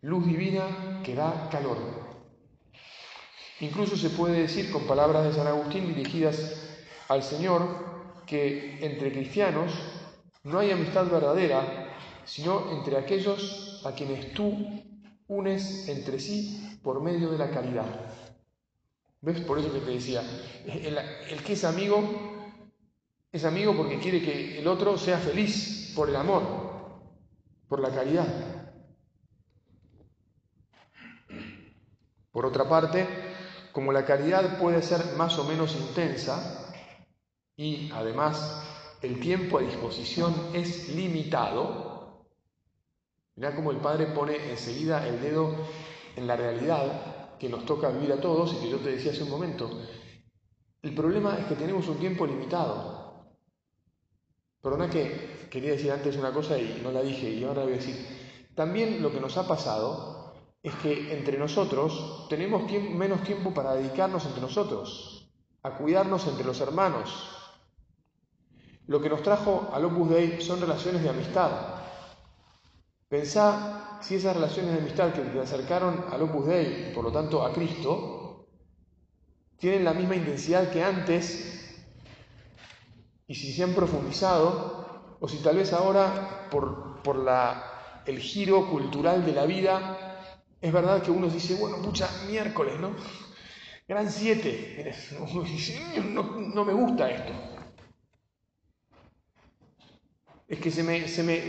luz 0.00 0.26
divina 0.26 1.02
que 1.04 1.14
da 1.14 1.48
calor. 1.50 1.95
Incluso 3.60 3.96
se 3.96 4.10
puede 4.10 4.42
decir 4.42 4.70
con 4.70 4.86
palabras 4.86 5.24
de 5.24 5.32
San 5.32 5.46
Agustín 5.46 5.86
dirigidas 5.86 6.54
al 7.08 7.22
Señor 7.22 7.62
que 8.26 8.84
entre 8.84 9.12
cristianos 9.12 9.72
no 10.42 10.58
hay 10.58 10.70
amistad 10.70 11.06
verdadera, 11.06 11.94
sino 12.24 12.70
entre 12.72 12.98
aquellos 12.98 13.82
a 13.84 13.92
quienes 13.92 14.34
tú 14.34 14.54
unes 15.28 15.88
entre 15.88 16.20
sí 16.20 16.78
por 16.82 17.00
medio 17.00 17.30
de 17.30 17.38
la 17.38 17.50
caridad. 17.50 17.86
¿Ves? 19.22 19.40
Por 19.40 19.58
eso 19.58 19.72
que 19.72 19.80
te 19.80 19.90
decía, 19.90 20.22
el, 20.66 21.42
que 21.42 21.54
es 21.54 21.64
amigo 21.64 22.04
es 23.32 23.44
amigo 23.44 23.76
porque 23.76 23.98
quiere 23.98 24.22
que 24.22 24.58
el 24.58 24.68
otro 24.68 24.96
sea 24.96 25.18
feliz 25.18 25.92
por 25.96 26.08
el 26.08 26.16
amor, 26.16 26.42
por 27.68 27.80
la 27.80 27.90
caridad. 27.90 28.26
Por 32.30 32.46
otra 32.46 32.68
parte, 32.68 33.25
como 33.76 33.92
la 33.92 34.06
caridad 34.06 34.58
puede 34.58 34.80
ser 34.80 35.04
más 35.18 35.38
o 35.38 35.44
menos 35.44 35.76
intensa 35.76 36.72
y 37.58 37.90
además 37.92 38.62
el 39.02 39.20
tiempo 39.20 39.58
a 39.58 39.60
disposición 39.60 40.34
es 40.54 40.88
limitado, 40.88 42.24
Mirá 43.34 43.54
cómo 43.54 43.72
el 43.72 43.76
Padre 43.76 44.06
pone 44.06 44.50
enseguida 44.50 45.06
el 45.06 45.20
dedo 45.20 45.54
en 46.16 46.26
la 46.26 46.36
realidad 46.36 47.36
que 47.38 47.50
nos 47.50 47.66
toca 47.66 47.90
vivir 47.90 48.14
a 48.14 48.18
todos 48.18 48.54
y 48.54 48.62
que 48.62 48.70
yo 48.70 48.78
te 48.78 48.92
decía 48.92 49.12
hace 49.12 49.24
un 49.24 49.28
momento. 49.28 49.70
El 50.80 50.94
problema 50.94 51.36
es 51.38 51.44
que 51.44 51.54
tenemos 51.54 51.86
un 51.86 51.98
tiempo 51.98 52.26
limitado. 52.26 53.36
Perdona 54.62 54.88
que 54.88 55.48
quería 55.50 55.72
decir 55.72 55.92
antes 55.92 56.16
una 56.16 56.32
cosa 56.32 56.56
y 56.56 56.80
no 56.82 56.90
la 56.92 57.02
dije 57.02 57.28
y 57.28 57.44
ahora 57.44 57.64
voy 57.64 57.74
a 57.74 57.76
decir. 57.76 57.94
También 58.54 59.02
lo 59.02 59.12
que 59.12 59.20
nos 59.20 59.36
ha 59.36 59.46
pasado 59.46 60.15
es 60.66 60.74
que 60.76 61.16
entre 61.16 61.38
nosotros 61.38 62.26
tenemos 62.28 62.68
menos 62.72 63.22
tiempo 63.22 63.54
para 63.54 63.74
dedicarnos 63.74 64.26
entre 64.26 64.40
nosotros, 64.40 65.30
a 65.62 65.70
cuidarnos 65.76 66.26
entre 66.26 66.44
los 66.44 66.60
hermanos. 66.60 67.30
Lo 68.88 69.00
que 69.00 69.08
nos 69.08 69.22
trajo 69.22 69.70
al 69.72 69.84
Opus 69.84 70.10
Dei 70.10 70.40
son 70.40 70.60
relaciones 70.60 71.04
de 71.04 71.08
amistad, 71.08 71.50
Pensá 73.08 74.00
si 74.02 74.16
esas 74.16 74.34
relaciones 74.34 74.72
de 74.72 74.80
amistad 74.80 75.12
que 75.12 75.20
te 75.20 75.40
acercaron 75.40 76.06
al 76.10 76.22
Opus 76.22 76.46
Dei, 76.46 76.92
por 76.92 77.04
lo 77.04 77.12
tanto 77.12 77.44
a 77.44 77.52
Cristo, 77.52 78.48
tienen 79.56 79.84
la 79.84 79.94
misma 79.94 80.16
intensidad 80.16 80.68
que 80.72 80.82
antes 80.82 81.86
y 83.28 83.36
si 83.36 83.52
se 83.52 83.62
han 83.62 83.74
profundizado 83.74 85.16
o 85.20 85.28
si 85.28 85.38
tal 85.38 85.58
vez 85.58 85.72
ahora 85.72 86.48
por, 86.50 87.00
por 87.04 87.14
la, 87.18 88.02
el 88.04 88.18
giro 88.18 88.68
cultural 88.68 89.24
de 89.24 89.32
la 89.32 89.46
vida 89.46 90.05
es 90.66 90.72
verdad 90.72 91.02
que 91.02 91.10
uno 91.10 91.28
dice, 91.28 91.54
bueno, 91.54 91.78
mucha 91.78 92.08
miércoles, 92.28 92.78
¿no? 92.80 92.94
Gran 93.88 94.10
siete. 94.10 94.92
no 96.12 96.64
me 96.64 96.72
gusta 96.72 97.10
esto. 97.10 97.32
Es 100.48 100.60
que 100.60 100.70
se 100.70 100.84
me, 100.84 101.00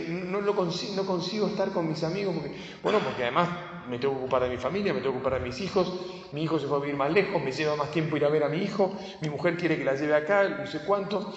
no, 0.08 0.40
lo 0.40 0.56
consigo, 0.56 1.04
no 1.04 1.46
estar 1.46 1.70
con 1.70 1.88
mis 1.88 2.02
amigos 2.02 2.34
porque, 2.34 2.56
bueno, 2.82 2.98
porque 2.98 3.22
además 3.22 3.48
me 3.88 3.98
tengo 3.98 4.14
que 4.14 4.20
ocupar 4.22 4.42
de 4.42 4.48
mi 4.48 4.56
familia, 4.56 4.92
me 4.92 5.00
tengo 5.00 5.12
que 5.12 5.18
ocupar 5.18 5.40
de 5.40 5.46
mis 5.46 5.60
hijos, 5.60 5.92
mi 6.32 6.42
hijo 6.42 6.58
se 6.58 6.66
fue 6.66 6.78
a 6.78 6.80
vivir 6.80 6.96
más 6.96 7.12
lejos, 7.12 7.40
me 7.40 7.52
lleva 7.52 7.76
más 7.76 7.92
tiempo 7.92 8.16
ir 8.16 8.24
a 8.24 8.28
ver 8.28 8.42
a 8.42 8.48
mi 8.48 8.58
hijo, 8.58 8.98
mi 9.20 9.30
mujer 9.30 9.56
quiere 9.56 9.78
que 9.78 9.84
la 9.84 9.94
lleve 9.94 10.16
acá, 10.16 10.48
no 10.48 10.66
sé 10.66 10.80
cuánto. 10.80 11.32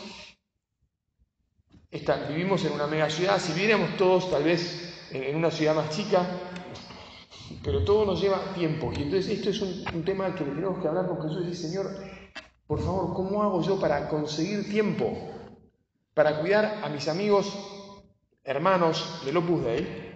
vivimos 2.30 2.66
en 2.66 2.72
una 2.72 2.88
mega 2.88 3.12
ciudad, 3.12 3.40
si 3.40 3.54
viviéramos 3.54 3.96
todos 3.96 4.32
tal 4.32 4.44
vez 4.44 5.08
en, 5.12 5.36
una 5.36 5.52
ciudad 5.52 5.76
más 5.76 5.92
chica, 5.92 6.26
pero 7.64 7.84
todo 7.84 8.06
nos 8.06 8.22
lleva 8.22 8.54
tiempo. 8.54 8.92
Y 8.96 9.04
entonces 9.04 9.38
esto 9.38 9.50
es 9.50 9.62
un, 9.62 9.84
un 9.96 10.06
tema 10.06 10.34
que 10.36 10.44
tenemos 10.44 10.80
que 10.82 10.88
hablar 10.88 11.08
con 11.08 11.22
Jesús 11.22 11.44
y 11.44 11.50
decir, 11.50 11.70
Señor, 11.70 11.88
por 12.68 12.80
favor, 12.80 13.14
¿cómo 13.14 13.44
hago 13.44 13.62
yo 13.62 13.80
para 13.80 14.08
conseguir 14.08 14.70
tiempo? 14.70 15.14
Para 16.14 16.40
cuidar 16.40 16.80
a 16.84 16.90
mis 16.90 17.08
amigos, 17.08 17.54
hermanos 18.44 19.22
del 19.26 19.38
Opus 19.38 19.64
Dei 19.64 20.16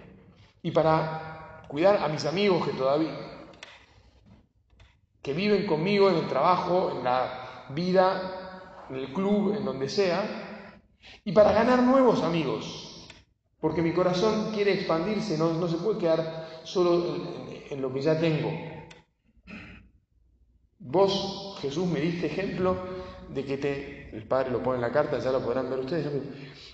y 0.62 0.70
para 0.70 1.64
cuidar 1.68 1.96
a 2.02 2.08
mis 2.08 2.24
amigos 2.24 2.66
que 2.66 2.72
todavía 2.72 3.26
que 5.26 5.32
viven 5.32 5.66
conmigo 5.66 6.08
en 6.08 6.18
el 6.18 6.28
trabajo, 6.28 6.92
en 6.96 7.02
la 7.02 7.66
vida, 7.70 8.84
en 8.88 8.94
el 8.94 9.12
club, 9.12 9.56
en 9.56 9.64
donde 9.64 9.88
sea, 9.88 10.22
y 11.24 11.32
para 11.32 11.50
ganar 11.50 11.82
nuevos 11.82 12.22
amigos, 12.22 13.08
porque 13.60 13.82
mi 13.82 13.92
corazón 13.92 14.52
quiere 14.54 14.74
expandirse, 14.74 15.36
no, 15.36 15.66
se 15.66 15.78
puede 15.78 15.98
quedar 15.98 16.45
solo 16.66 17.04
en 17.70 17.80
lo 17.80 17.92
que 17.92 18.02
ya 18.02 18.18
tengo. 18.18 18.50
Vos, 20.78 21.58
Jesús, 21.60 21.86
me 21.86 22.00
diste 22.00 22.26
ejemplo 22.26 22.76
de 23.28 23.44
que 23.44 23.56
te, 23.56 24.16
el 24.16 24.24
Padre 24.24 24.50
lo 24.50 24.62
pone 24.62 24.76
en 24.76 24.82
la 24.82 24.92
carta, 24.92 25.18
ya 25.18 25.32
lo 25.32 25.40
podrán 25.40 25.70
ver 25.70 25.80
ustedes, 25.80 26.06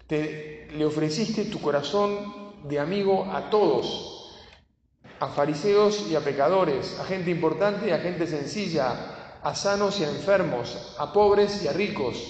te, 0.07 0.69
le 0.73 0.85
ofreciste 0.85 1.47
tu 1.47 1.61
corazón 1.61 2.43
de 2.65 2.79
amigo 2.79 3.27
a 3.33 3.51
todos, 3.51 4.37
a 5.21 5.29
fariseos 5.29 6.09
y 6.11 6.17
a 6.17 6.21
pecadores, 6.21 6.99
a 7.01 7.05
gente 7.05 7.31
importante 7.31 7.89
y 7.89 7.91
a 7.91 7.99
gente 7.99 8.27
sencilla, 8.27 9.39
a 9.43 9.55
sanos 9.55 9.99
y 10.01 10.05
a 10.05 10.11
enfermos, 10.11 10.95
a 10.99 11.13
pobres 11.13 11.63
y 11.65 11.69
a 11.69 11.73
ricos, 11.73 12.23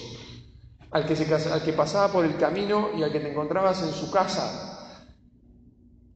al 0.91 1.05
que, 1.05 1.15
se, 1.15 1.33
al 1.33 1.63
que 1.63 1.73
pasaba 1.73 2.11
por 2.11 2.23
el 2.23 2.37
camino 2.37 2.89
y 2.95 3.03
al 3.03 3.11
que 3.11 3.19
te 3.19 3.31
encontrabas 3.31 3.81
en 3.83 3.91
su 3.91 4.11
casa, 4.11 4.99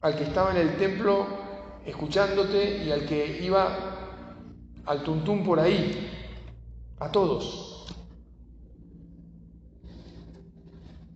al 0.00 0.16
que 0.16 0.24
estaba 0.24 0.52
en 0.52 0.58
el 0.58 0.76
templo 0.76 1.26
escuchándote 1.88 2.84
y 2.84 2.92
al 2.92 3.06
que 3.06 3.40
iba 3.42 3.96
al 4.84 5.02
tuntún 5.02 5.44
por 5.44 5.58
ahí, 5.58 6.10
a 6.98 7.10
todos. 7.10 7.86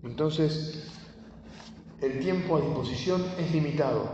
Entonces, 0.03 0.91
el 2.01 2.19
tiempo 2.21 2.57
a 2.57 2.61
disposición 2.61 3.25
es 3.39 3.53
limitado. 3.53 4.09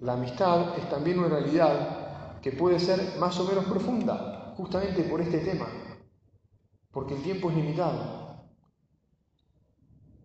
La 0.00 0.14
amistad 0.14 0.78
es 0.78 0.88
también 0.88 1.18
una 1.18 1.28
realidad 1.28 2.40
que 2.40 2.52
puede 2.52 2.78
ser 2.78 3.18
más 3.18 3.38
o 3.40 3.44
menos 3.44 3.64
profunda, 3.64 4.54
justamente 4.56 5.02
por 5.04 5.20
este 5.20 5.38
tema, 5.38 5.66
porque 6.90 7.14
el 7.14 7.22
tiempo 7.22 7.50
es 7.50 7.56
limitado. 7.56 8.24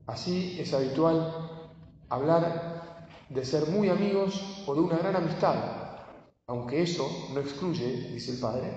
Así 0.05 0.57
es 0.59 0.73
habitual 0.73 1.49
hablar 2.09 2.78
de 3.29 3.45
ser 3.45 3.67
muy 3.67 3.89
amigos 3.89 4.63
o 4.65 4.73
de 4.73 4.81
una 4.81 4.97
gran 4.97 5.15
amistad, 5.15 5.55
aunque 6.47 6.81
eso 6.81 7.29
no 7.33 7.39
excluye, 7.39 8.09
dice 8.11 8.31
el 8.31 8.39
Padre, 8.39 8.71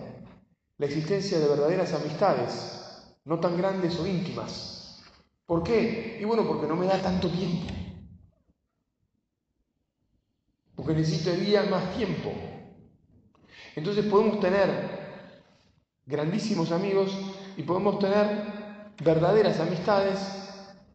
la 0.79 0.87
existencia 0.87 1.39
de 1.39 1.49
verdaderas 1.49 1.93
amistades, 1.95 3.17
no 3.25 3.41
tan 3.41 3.57
grandes 3.57 3.99
o 3.99 4.07
íntimas. 4.07 5.01
¿Por 5.47 5.63
qué? 5.63 6.19
Y 6.21 6.25
bueno, 6.25 6.47
porque 6.47 6.67
no 6.67 6.77
me 6.77 6.87
da 6.87 7.01
tanto 7.01 7.31
tiempo. 7.31 7.73
Porque 10.75 10.95
necesitaría 10.95 11.63
más 11.65 11.95
tiempo. 11.97 12.33
Entonces 13.75 14.05
podemos 14.07 14.41
tener 14.41 15.03
grandísimos 16.05 16.73
amigos 16.73 17.17
y 17.57 17.63
podemos 17.63 17.99
tener 17.99 18.95
verdaderas 19.03 19.61
amistades 19.61 20.42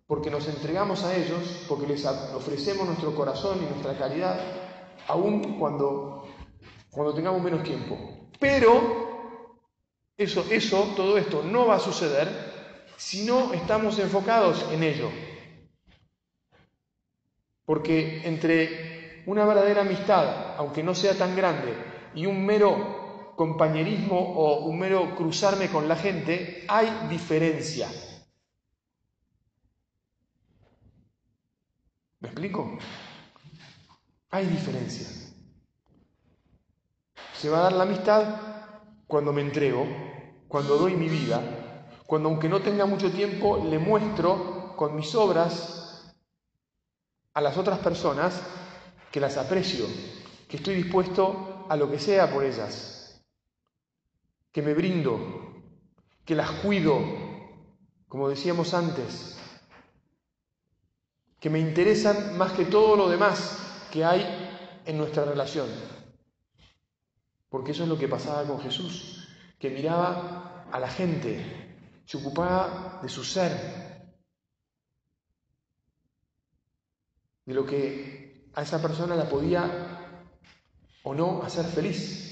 porque 0.08 0.32
nos 0.32 0.48
entregamos 0.48 1.04
a 1.04 1.16
ellos, 1.16 1.66
porque 1.68 1.86
les 1.86 2.06
ofrecemos 2.06 2.88
nuestro 2.88 3.14
corazón 3.14 3.60
y 3.62 3.70
nuestra 3.70 3.98
caridad, 3.98 4.40
aun 5.08 5.60
cuando 5.60 6.18
cuando 6.98 7.14
tengamos 7.14 7.44
menos 7.44 7.62
tiempo. 7.62 7.96
Pero 8.40 9.52
eso, 10.18 10.44
eso, 10.50 10.94
todo 10.96 11.18
esto 11.20 11.44
no 11.44 11.68
va 11.68 11.76
a 11.76 11.80
suceder 11.80 12.28
si 12.98 13.24
no 13.24 13.54
estamos 13.54 14.00
enfocados 14.00 14.66
en 14.72 14.82
ello. 14.82 15.12
Porque 17.66 18.28
entre 18.28 19.24
una 19.28 19.46
verdadera 19.46 19.82
amistad, 19.82 20.56
aunque 20.58 20.82
no 20.82 20.96
sea 20.96 21.14
tan 21.14 21.36
grande, 21.36 21.72
y 22.16 22.26
un 22.26 22.44
mero 22.44 23.34
compañerismo 23.36 24.18
o 24.20 24.66
un 24.66 24.80
mero 24.80 25.16
cruzarme 25.16 25.70
con 25.70 25.88
la 25.88 25.98
gente, 25.98 26.66
hay 26.68 27.08
diferencia. 27.10 27.88
¿Me 32.20 32.30
explico? 32.30 32.78
Hay 34.32 34.48
diferencia. 34.48 35.08
Se 37.36 37.50
va 37.50 37.60
a 37.60 37.64
dar 37.64 37.74
la 37.74 37.84
amistad 37.84 38.42
cuando 39.06 39.32
me 39.32 39.42
entrego, 39.42 39.86
cuando 40.48 40.78
doy 40.78 40.96
mi 40.96 41.08
vida, 41.08 41.86
cuando 42.08 42.30
aunque 42.30 42.50
no 42.50 42.62
tenga 42.62 42.86
mucho 42.86 43.12
tiempo, 43.12 43.64
le 43.70 43.78
muestro 43.78 44.76
con 44.76 44.96
mis 44.96 45.14
obras 45.14 46.14
a 47.34 47.42
las 47.42 47.58
otras 47.58 47.78
personas 47.80 48.42
que 49.12 49.20
las 49.20 49.38
aprecio, 49.38 49.86
que 50.50 50.58
estoy 50.58 50.76
dispuesto 50.76 51.66
a 51.70 51.76
lo 51.76 51.92
que 51.92 52.00
sea 52.00 52.32
por 52.34 52.44
ellas, 52.44 53.22
que 54.52 54.64
me 54.64 54.74
brindo, 54.74 55.20
que 56.26 56.34
las 56.34 56.50
cuido, 56.62 57.00
como 58.08 58.28
decíamos 58.28 58.74
antes, 58.74 59.37
que 61.40 61.50
me 61.50 61.60
interesan 61.60 62.38
más 62.38 62.52
que 62.54 62.66
todo 62.66 62.96
lo 62.96 63.10
demás 63.10 63.58
que 63.92 64.04
hay 64.04 64.26
en 64.86 64.98
nuestra 64.98 65.26
relación. 65.26 65.68
Porque 67.50 67.72
eso 67.72 67.84
es 67.84 67.90
lo 67.90 67.98
que 67.98 68.08
pasaba 68.08 68.44
con 68.44 68.60
Jesús, 68.60 69.28
que 69.60 69.70
miraba 69.70 70.66
a 70.72 70.80
la 70.80 70.90
gente, 70.90 71.78
se 72.06 72.18
ocupaba 72.18 73.00
de 73.02 73.10
su 73.10 73.24
ser, 73.24 73.52
de 77.46 77.54
lo 77.54 77.66
que 77.66 78.50
a 78.54 78.62
esa 78.62 78.82
persona 78.82 79.16
la 79.16 79.30
podía 79.30 80.22
o 81.04 81.14
no 81.14 81.42
hacer 81.44 81.66
feliz. 81.66 82.27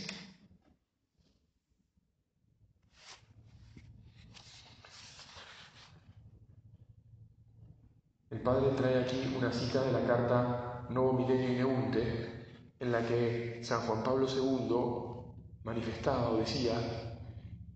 El 8.36 8.41
Padre 8.41 8.71
trae 8.76 9.00
aquí 9.00 9.34
una 9.38 9.50
cita 9.50 9.82
de 9.82 9.93
la 9.93 10.06
carta 10.06 10.86
Novo 10.89 11.13
Milenio 11.13 11.54
y 11.54 11.56
Neunte, 11.56 12.45
en 12.78 12.91
la 12.91 13.08
que 13.08 13.62
San 13.63 13.88
Juan 13.88 14.04
Pablo 14.04 14.28
II 14.28 15.56
manifestaba 15.63 16.32
o 16.32 16.38
decía 16.38 16.76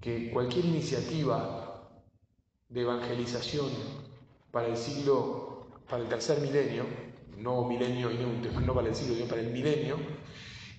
que 0.02 0.30
cualquier 0.32 0.66
iniciativa 0.66 2.04
de 2.68 2.82
evangelización 2.82 3.70
para 4.52 4.68
el 4.68 4.76
siglo, 4.76 5.70
para 5.90 6.04
el 6.04 6.10
tercer 6.10 6.42
milenio, 6.42 6.84
no 7.38 7.64
milenio 7.64 8.12
y 8.12 8.18
no, 8.18 8.60
no 8.60 8.74
para 8.76 8.90
el 8.90 8.96
siglo, 8.96 9.16
sino 9.16 9.30
para 9.30 9.40
el 9.40 9.54
milenio, 9.54 9.96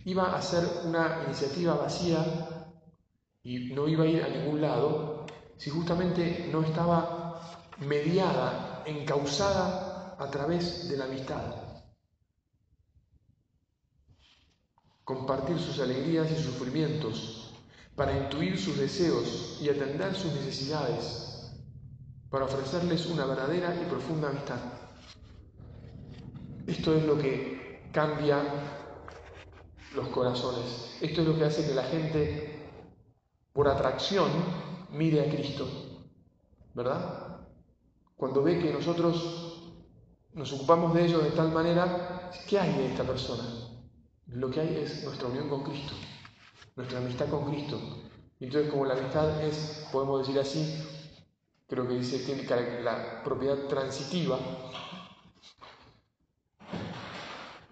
iba 0.05 0.37
a 0.37 0.43
ser 0.43 0.63
una 0.85 1.23
iniciativa 1.25 1.75
vacía 1.75 2.69
y 3.43 3.73
no 3.73 3.89
iba 3.89 4.05
a 4.05 4.09
ir 4.09 4.23
a 4.23 4.29
ningún 4.29 4.61
lado 4.61 5.25
si 5.57 5.71
justamente 5.71 6.51
no 6.53 6.61
estaba 6.63 7.41
mediada, 7.79 8.70
encausada 8.87 10.17
a 10.19 10.31
través 10.31 10.89
de 10.89 10.97
la 10.97 11.05
amistad. 11.05 11.71
compartir 15.11 15.59
sus 15.59 15.81
alegrías 15.81 16.31
y 16.31 16.41
sufrimientos, 16.41 17.53
para 17.97 18.17
intuir 18.17 18.57
sus 18.57 18.79
deseos 18.79 19.59
y 19.61 19.69
atender 19.69 20.15
sus 20.15 20.33
necesidades, 20.33 21.51
para 22.31 22.45
ofrecerles 22.45 23.07
una 23.07 23.27
verdadera 23.27 23.75
y 23.75 23.91
profunda 23.91 24.29
amistad. 24.29 24.61
Esto 26.65 26.95
es 26.95 27.03
lo 27.03 27.19
que 27.19 27.91
cambia 27.93 28.41
los 29.97 30.07
corazones. 30.11 30.97
Esto 31.01 31.23
es 31.23 31.27
lo 31.27 31.37
que 31.37 31.45
hace 31.45 31.67
que 31.67 31.75
la 31.75 31.83
gente, 31.83 32.71
por 33.53 33.67
atracción, 33.67 34.31
mire 34.93 35.29
a 35.29 35.29
Cristo. 35.29 35.67
¿Verdad? 36.73 37.20
Cuando 38.21 38.43
ve 38.43 38.59
que 38.59 38.71
nosotros 38.71 39.73
nos 40.35 40.53
ocupamos 40.53 40.93
de 40.93 41.07
ellos 41.07 41.25
de 41.25 41.31
tal 41.31 41.53
manera, 41.53 42.31
¿qué 42.47 42.61
hay 42.61 42.71
de 42.75 42.89
esta 42.89 43.03
persona? 43.03 43.43
Lo 44.27 44.51
que 44.51 44.61
hay 44.61 44.77
es 44.77 45.05
nuestra 45.05 45.29
unión 45.29 45.49
con 45.49 45.63
Cristo, 45.63 45.95
nuestra 46.77 46.99
amistad 46.99 47.31
con 47.31 47.51
Cristo. 47.51 47.81
Entonces, 48.39 48.71
como 48.71 48.85
la 48.85 48.93
amistad 48.93 49.43
es, 49.43 49.89
podemos 49.91 50.21
decir 50.21 50.39
así, 50.39 50.85
creo 51.67 51.89
que 51.89 51.95
dice, 51.95 52.19
tiene 52.19 52.83
la 52.83 53.23
propiedad 53.25 53.57
transitiva, 53.69 54.39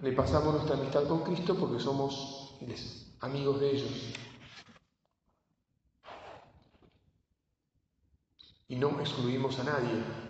le 0.00 0.12
pasamos 0.12 0.54
nuestra 0.54 0.76
amistad 0.76 1.06
con 1.06 1.24
Cristo 1.24 1.56
porque 1.56 1.78
somos 1.78 2.56
amigos 3.20 3.60
de 3.60 3.70
ellos. 3.70 4.14
Y 8.68 8.76
no 8.76 8.98
excluimos 8.98 9.58
a 9.58 9.64
nadie. 9.64 10.27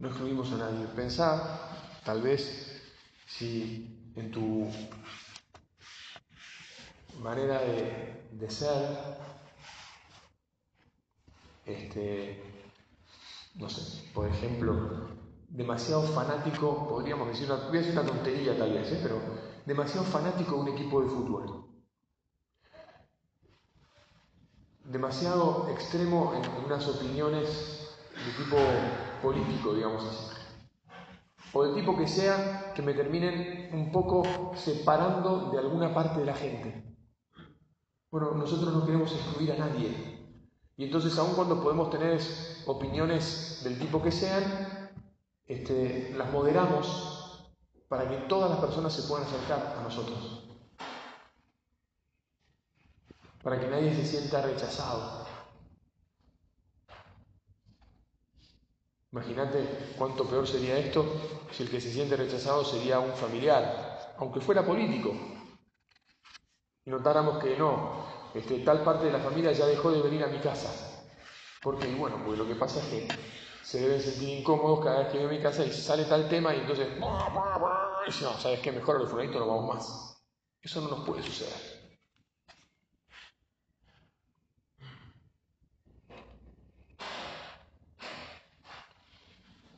No 0.00 0.08
excluimos 0.08 0.50
a 0.52 0.56
nadie. 0.56 0.86
Pensá, 0.96 1.68
tal 2.04 2.22
vez, 2.22 2.82
si 3.26 4.12
en 4.16 4.30
tu 4.30 4.66
manera 7.20 7.60
de, 7.60 8.50
ser, 8.50 8.96
este, 11.66 12.42
no 13.56 13.68
sé, 13.68 14.10
por 14.14 14.26
ejemplo, 14.26 15.10
demasiado 15.50 16.02
fanático, 16.04 16.88
podríamos 16.88 17.28
decir, 17.28 17.52
una, 17.52 17.68
voy 17.68 17.76
a 17.76 17.80
decir 17.80 17.92
una 17.92 18.08
tontería 18.08 18.56
tal 18.56 18.72
vez, 18.72 18.90
¿eh? 18.92 19.00
pero 19.02 19.20
demasiado 19.66 20.06
fanático 20.06 20.54
de 20.54 20.60
un 20.62 20.68
equipo 20.68 21.02
de 21.02 21.10
fútbol. 21.10 21.66
Demasiado 24.84 25.68
extremo 25.68 26.32
en 26.34 26.64
unas 26.64 26.88
opiniones 26.88 27.46
de 28.14 28.42
tipo 28.42 28.56
político, 29.20 29.74
digamos 29.74 30.04
así. 30.04 30.40
O 31.52 31.64
del 31.64 31.74
tipo 31.74 31.96
que 31.96 32.06
sea 32.06 32.72
que 32.74 32.82
me 32.82 32.94
terminen 32.94 33.70
un 33.72 33.90
poco 33.90 34.52
separando 34.54 35.50
de 35.50 35.58
alguna 35.58 35.92
parte 35.92 36.20
de 36.20 36.26
la 36.26 36.34
gente. 36.34 36.84
Bueno, 38.10 38.32
nosotros 38.32 38.72
no 38.72 38.84
queremos 38.84 39.12
excluir 39.12 39.52
a 39.52 39.56
nadie. 39.56 40.20
Y 40.76 40.84
entonces, 40.84 41.16
aun 41.18 41.34
cuando 41.34 41.62
podemos 41.62 41.90
tener 41.90 42.20
opiniones 42.66 43.60
del 43.62 43.78
tipo 43.78 44.02
que 44.02 44.10
sean, 44.10 44.90
este, 45.46 46.12
las 46.16 46.30
moderamos 46.32 47.50
para 47.88 48.08
que 48.08 48.16
todas 48.28 48.50
las 48.50 48.60
personas 48.60 48.92
se 48.92 49.02
puedan 49.08 49.26
acercar 49.26 49.76
a 49.78 49.82
nosotros. 49.82 50.44
Para 53.42 53.58
que 53.58 53.66
nadie 53.66 53.94
se 53.94 54.06
sienta 54.06 54.42
rechazado. 54.42 55.19
Imagínate 59.12 59.94
cuánto 59.98 60.24
peor 60.24 60.46
sería 60.46 60.78
esto 60.78 61.04
si 61.50 61.64
el 61.64 61.70
que 61.70 61.80
se 61.80 61.92
siente 61.92 62.16
rechazado 62.16 62.64
sería 62.64 63.00
un 63.00 63.12
familiar, 63.12 64.14
aunque 64.18 64.40
fuera 64.40 64.64
político 64.64 65.12
y 66.84 66.90
notáramos 66.90 67.42
que 67.42 67.56
no, 67.56 68.04
este, 68.34 68.60
tal 68.60 68.82
parte 68.82 69.06
de 69.06 69.12
la 69.12 69.18
familia 69.18 69.52
ya 69.52 69.66
dejó 69.66 69.90
de 69.90 70.02
venir 70.02 70.24
a 70.24 70.28
mi 70.28 70.38
casa. 70.38 70.70
Porque, 71.62 71.94
bueno, 71.94 72.22
pues 72.24 72.38
lo 72.38 72.46
que 72.46 72.54
pasa 72.54 72.80
es 72.80 72.86
que 72.86 73.08
se 73.62 73.80
deben 73.80 74.00
sentir 74.00 74.38
incómodos 74.38 74.84
cada 74.84 75.00
vez 75.00 75.08
que 75.08 75.18
viene 75.18 75.34
a 75.34 75.36
mi 75.36 75.42
casa 75.42 75.64
y 75.64 75.72
sale 75.72 76.04
tal 76.04 76.28
tema 76.28 76.54
y 76.54 76.60
entonces, 76.60 76.88
no, 76.98 78.38
¿sabes 78.38 78.60
qué? 78.60 78.72
Mejor 78.72 78.96
al 78.96 79.08
fulanito 79.08 79.38
no 79.38 79.46
vamos 79.46 79.74
más. 79.74 80.22
Eso 80.62 80.80
no 80.80 80.88
nos 80.88 81.06
puede 81.06 81.22
suceder. 81.22 81.79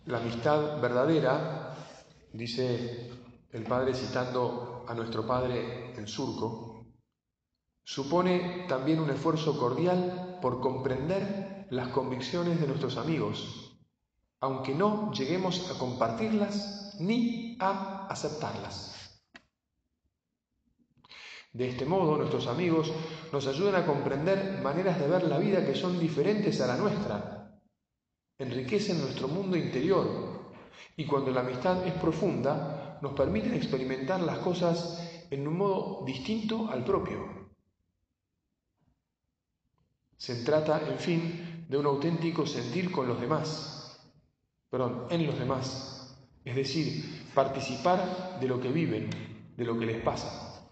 La 0.07 0.19
amistad 0.19 0.81
verdadera, 0.81 1.77
dice 2.33 3.09
el 3.53 3.63
Padre 3.63 3.95
citando 3.95 4.85
a 4.89 4.95
nuestro 4.95 5.25
Padre 5.25 5.95
en 5.97 6.09
surco, 6.09 6.87
Supone 7.85 8.67
también 8.69 9.01
un 9.01 9.11
esfuerzo 9.11 9.59
cordial 9.59 10.39
por 10.41 10.61
comprender 10.61 11.67
las 11.71 11.89
convicciones 11.89 12.61
de 12.61 12.67
nuestros 12.67 12.97
amigos, 12.97 13.77
aunque 14.41 14.75
no 14.75 15.13
lleguemos 15.13 15.71
a 15.71 15.79
compartirlas 15.79 16.97
ni 17.01 17.57
a 17.61 18.07
aceptarlas. 18.07 19.23
De 21.53 21.69
este 21.69 21.85
modo, 21.85 22.17
nuestros 22.17 22.47
amigos 22.47 22.93
nos 23.33 23.47
ayudan 23.47 23.83
a 23.83 23.87
comprender 23.87 24.61
maneras 24.63 24.99
de 24.99 25.07
ver 25.07 25.25
la 25.25 25.39
vida 25.39 25.67
que 25.67 25.75
son 25.75 25.99
diferentes 25.99 26.61
a 26.61 26.67
la 26.67 26.77
nuestra, 26.77 27.42
enriquecen 28.43 29.01
nuestro 29.01 29.29
mundo 29.29 29.57
interior 29.57 30.43
y 30.97 31.07
cuando 31.07 31.31
la 31.31 31.41
amistad 31.41 31.87
es 31.87 31.95
profunda, 31.95 32.99
nos 33.01 33.13
permiten 33.13 33.55
experimentar 33.55 34.21
las 34.21 34.39
cosas 34.39 35.27
en 35.31 35.47
un 35.49 35.57
modo 35.57 36.05
distinto 36.05 36.69
al 36.71 36.85
propio. 36.85 37.51
Se 40.17 40.45
trata, 40.45 40.81
en 40.89 40.99
fin, 40.99 41.67
de 41.69 41.79
un 41.79 41.87
auténtico 41.87 42.47
sentir 42.47 42.93
con 42.93 43.09
los 43.09 43.21
demás, 43.21 43.99
perdón, 44.71 45.07
en 45.11 45.27
los 45.27 45.39
demás, 45.39 46.17
es 46.45 46.55
decir, 46.55 47.31
participar 47.35 48.39
de 48.41 48.47
lo 48.47 48.61
que 48.61 48.69
viven, 48.69 49.11
de 49.57 49.65
lo 49.65 49.79
que 49.79 49.87
les 49.87 50.03
pasa. 50.03 50.69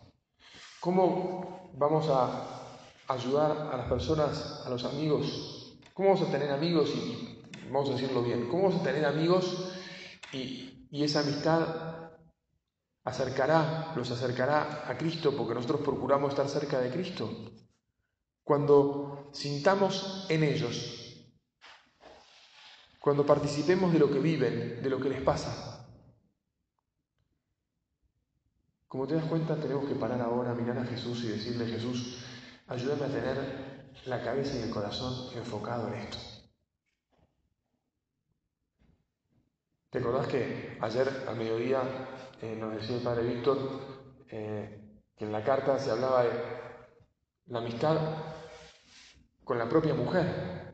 ¿Cómo 0.79 1.73
vamos 1.75 2.09
a 2.09 2.73
ayudar 3.09 3.71
a 3.73 3.77
las 3.77 3.89
personas, 3.89 4.63
a 4.65 4.71
los 4.71 4.85
amigos? 4.85 5.79
¿Cómo 5.95 6.11
vamos 6.11 6.29
a 6.29 6.31
tener 6.31 6.51
amigos 6.51 6.91
y, 6.95 7.30
vamos 7.71 7.91
a 7.91 7.95
decirlo 7.95 8.23
bien, 8.23 8.49
cómo 8.49 8.65
vamos 8.65 8.81
a 8.81 8.85
tener 8.85 9.05
amigos 9.05 9.73
y, 10.33 10.87
y 10.91 11.05
esa 11.05 11.21
amistad 11.21 12.11
acercará, 13.05 13.93
los 13.97 14.11
acercará 14.11 14.85
a 14.89 14.97
Cristo 14.97 15.35
porque 15.37 15.55
nosotros 15.55 15.81
procuramos 15.81 16.31
estar 16.31 16.49
cerca 16.49 16.81
de 16.81 16.91
Cristo? 16.91 17.31
cuando 18.51 19.31
sintamos 19.33 20.27
en 20.29 20.43
ellos, 20.43 21.25
cuando 22.99 23.25
participemos 23.25 23.93
de 23.93 24.01
lo 24.01 24.11
que 24.11 24.19
viven, 24.19 24.83
de 24.83 24.91
lo 24.91 25.01
que 25.01 25.09
les 25.09 25.23
pasa. 25.23 25.87
Como 28.89 29.07
te 29.07 29.15
das 29.15 29.27
cuenta, 29.27 29.55
tenemos 29.55 29.89
que 29.89 29.95
parar 29.95 30.21
ahora, 30.21 30.53
mirar 30.53 30.79
a 30.79 30.85
Jesús 30.85 31.23
y 31.23 31.29
decirle, 31.29 31.65
Jesús, 31.67 32.25
ayúdame 32.67 33.05
a 33.05 33.09
tener 33.09 33.93
la 34.07 34.21
cabeza 34.21 34.57
y 34.57 34.63
el 34.63 34.71
corazón 34.71 35.29
enfocado 35.37 35.87
en 35.87 35.95
esto. 35.95 36.19
¿Te 39.91 39.99
acordás 39.99 40.29
que 40.29 40.79
ayer 40.81 41.25
al 41.27 41.37
mediodía 41.37 41.83
eh, 42.41 42.55
nos 42.57 42.75
decía 42.75 42.97
el 42.97 43.03
Padre 43.03 43.25
Víctor 43.25 43.59
eh, 44.29 45.01
que 45.17 45.25
en 45.25 45.33
la 45.33 45.43
carta 45.43 45.81
se 45.81 45.91
hablaba 45.91 46.23
de 46.23 46.31
la 47.47 47.59
amistad 47.59 47.99
con 49.43 49.59
la 49.59 49.69
propia 49.69 49.95
mujer. 49.95 50.73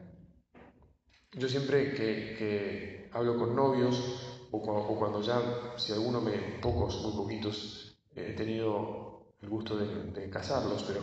Yo 1.32 1.48
siempre 1.48 1.94
que, 1.94 3.08
hablo 3.14 3.38
con 3.38 3.56
novios 3.56 4.48
o 4.50 4.60
cuando, 4.98 5.22
ya, 5.22 5.40
si 5.78 5.92
alguno 5.92 6.20
me, 6.20 6.36
pocos, 6.60 7.00
muy 7.02 7.12
poquitos, 7.12 7.98
he 8.14 8.34
tenido 8.34 9.32
el 9.40 9.48
gusto 9.48 9.78
de, 9.78 10.28
casarlos, 10.28 10.82
pero 10.82 11.00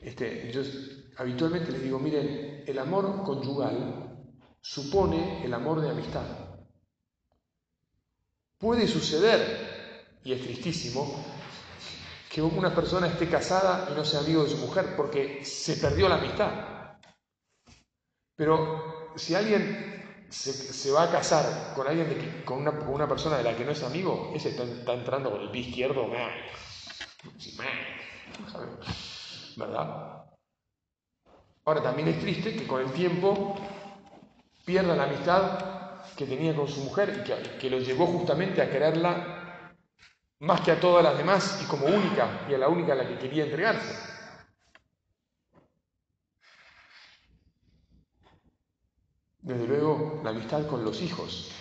este, 0.00 0.50
yo 0.50 0.62
habitualmente 1.18 1.70
les 1.70 1.82
digo, 1.82 1.98
miren, 1.98 2.64
el 2.66 2.78
amor 2.78 3.22
conyugal 3.24 4.26
supone 4.62 5.44
el 5.44 5.52
amor 5.52 5.82
de 5.82 5.90
amistad. 5.90 6.45
Puede 8.58 8.88
suceder, 8.88 10.16
y 10.24 10.32
es 10.32 10.40
tristísimo, 10.40 11.24
que 12.30 12.42
una 12.42 12.74
persona 12.74 13.06
esté 13.06 13.28
casada 13.28 13.88
y 13.90 13.94
no 13.94 14.04
sea 14.04 14.20
amigo 14.20 14.44
de 14.44 14.50
su 14.50 14.56
mujer 14.58 14.94
porque 14.96 15.44
se 15.44 15.76
perdió 15.76 16.08
la 16.08 16.16
amistad. 16.16 16.96
Pero 18.34 19.12
si 19.16 19.34
alguien 19.34 20.26
se, 20.28 20.90
va 20.90 21.04
a 21.04 21.10
casar 21.10 21.72
con 21.74 21.86
alguien 21.86 22.42
con, 22.44 22.66
una, 22.66 23.08
persona 23.08 23.38
de 23.38 23.44
la 23.44 23.56
que 23.56 23.64
no 23.64 23.72
es 23.72 23.82
amigo, 23.82 24.32
ese 24.34 24.50
está, 24.50 24.64
entrando 24.92 25.30
con 25.30 25.40
el 25.40 25.50
pie 25.50 25.62
izquierdo, 25.62 26.10
¿verdad? 29.56 30.24
Ahora 31.64 31.82
también 31.82 32.08
es 32.08 32.20
triste 32.20 32.54
que 32.54 32.66
con 32.66 32.82
el 32.82 32.92
tiempo 32.92 33.56
pierda 34.64 34.94
la 34.94 35.04
amistad 35.04 35.85
que 36.16 36.26
tenía 36.26 36.54
con 36.54 36.68
su 36.68 36.80
mujer 36.80 37.20
y 37.20 37.24
que, 37.24 37.58
que 37.58 37.70
lo 37.70 37.78
llevó 37.78 38.06
justamente 38.06 38.62
a 38.62 38.70
quererla 38.70 39.72
más 40.40 40.60
que 40.60 40.72
a 40.72 40.80
todas 40.80 41.02
las 41.02 41.16
demás 41.16 41.60
y 41.62 41.66
como 41.66 41.86
única 41.86 42.46
y 42.48 42.54
a 42.54 42.58
la 42.58 42.68
única 42.68 42.92
a 42.92 42.96
la 42.96 43.08
que 43.08 43.18
quería 43.18 43.44
entregarse. 43.44 44.16
Desde 49.40 49.66
luego, 49.66 50.20
la 50.24 50.30
amistad 50.30 50.66
con 50.66 50.84
los 50.84 51.00
hijos. 51.00 51.52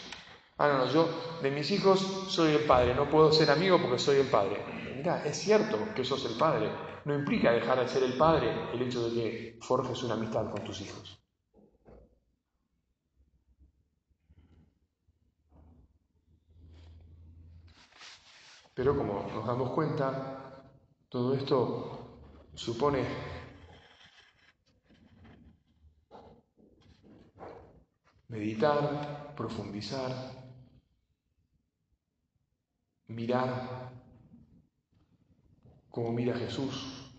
Ah, 0.58 0.68
no, 0.70 0.78
no, 0.80 0.92
yo 0.92 1.40
de 1.44 1.52
mis 1.52 1.70
hijos 1.72 2.00
soy 2.30 2.54
el 2.54 2.64
padre, 2.64 2.96
no 2.96 3.10
puedo 3.10 3.32
ser 3.32 3.52
amigo 3.52 3.80
porque 3.80 4.00
soy 4.00 4.18
el 4.18 4.28
padre. 4.28 4.64
Mira, 4.96 5.24
es 5.26 5.38
cierto 5.38 5.78
que 5.94 6.04
sos 6.04 6.26
el 6.26 6.38
padre. 6.38 6.72
No 7.06 7.14
implica 7.14 7.52
dejar 7.52 7.80
de 7.80 7.88
ser 7.88 8.02
el 8.04 8.18
padre 8.18 8.52
el 8.74 8.82
hecho 8.82 9.08
de 9.08 9.14
que 9.14 9.60
forjes 9.62 10.02
una 10.02 10.16
amistad 10.16 10.50
con 10.50 10.64
tus 10.64 10.82
hijos. 10.82 11.25
Pero 18.76 18.96
como 18.96 19.24
nos 19.32 19.48
damos 19.48 19.72
cuenta, 19.72 20.62
todo 21.08 21.34
esto 21.34 22.20
supone 22.54 23.06
meditar, 28.28 29.34
profundizar, 29.34 30.12
mirar 33.08 33.94
como 35.90 36.12
mira 36.12 36.36
Jesús, 36.38 37.14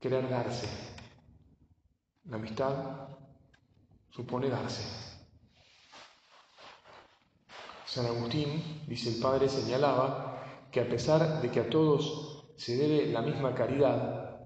querer 0.00 0.28
darse. 0.28 0.68
La 2.24 2.38
amistad 2.38 3.08
supone 4.10 4.48
darse. 4.50 5.15
San 7.86 8.04
Agustín, 8.06 8.82
dice 8.88 9.10
el 9.10 9.20
Padre, 9.20 9.48
señalaba 9.48 10.42
que 10.72 10.80
a 10.80 10.88
pesar 10.88 11.40
de 11.40 11.50
que 11.52 11.60
a 11.60 11.70
todos 11.70 12.44
se 12.56 12.76
debe 12.76 13.12
la 13.12 13.22
misma 13.22 13.54
caridad, 13.54 14.40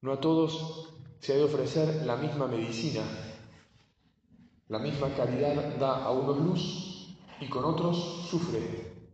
no 0.00 0.12
a 0.12 0.20
todos 0.20 0.94
se 1.18 1.32
ha 1.32 1.36
de 1.36 1.44
ofrecer 1.44 2.06
la 2.06 2.14
misma 2.14 2.46
medicina. 2.46 3.02
La 4.68 4.78
misma 4.78 5.08
caridad 5.08 5.76
da 5.76 6.04
a 6.04 6.12
unos 6.12 6.38
luz 6.38 7.18
y 7.40 7.48
con 7.48 7.64
otros 7.64 8.28
sufre. 8.30 9.08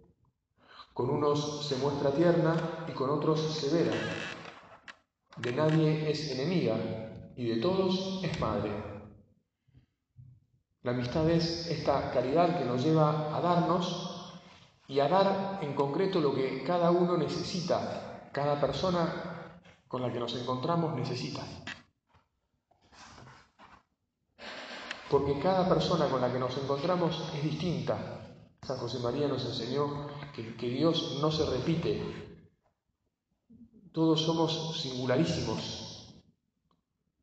Con 0.92 1.08
unos 1.08 1.66
se 1.66 1.76
muestra 1.76 2.10
tierna 2.10 2.84
y 2.86 2.92
con 2.92 3.08
otros 3.08 3.40
severa. 3.40 3.92
De 5.38 5.52
nadie 5.52 6.10
es 6.10 6.30
enemiga 6.32 7.32
y 7.34 7.46
de 7.46 7.56
todos 7.62 8.22
es 8.22 8.38
madre. 8.38 9.03
La 10.84 10.90
amistad 10.90 11.28
es 11.30 11.66
esta 11.68 12.10
caridad 12.12 12.58
que 12.58 12.66
nos 12.66 12.84
lleva 12.84 13.34
a 13.34 13.40
darnos 13.40 14.38
y 14.86 15.00
a 15.00 15.08
dar 15.08 15.60
en 15.62 15.74
concreto 15.74 16.20
lo 16.20 16.34
que 16.34 16.62
cada 16.62 16.90
uno 16.90 17.16
necesita, 17.16 18.28
cada 18.32 18.60
persona 18.60 19.60
con 19.88 20.02
la 20.02 20.12
que 20.12 20.20
nos 20.20 20.34
encontramos 20.36 20.94
necesita. 20.94 21.40
Porque 25.08 25.38
cada 25.38 25.66
persona 25.66 26.06
con 26.10 26.20
la 26.20 26.30
que 26.30 26.38
nos 26.38 26.54
encontramos 26.58 27.32
es 27.34 27.42
distinta, 27.42 28.36
San 28.60 28.76
José 28.76 28.98
María 28.98 29.26
nos 29.26 29.42
enseñó 29.46 30.06
que, 30.34 30.68
Dios 30.68 31.18
no 31.22 31.30
se 31.30 31.46
repite. 31.46 32.50
Todos 33.90 34.20
somos 34.20 34.82
singularísimos. 34.82 36.22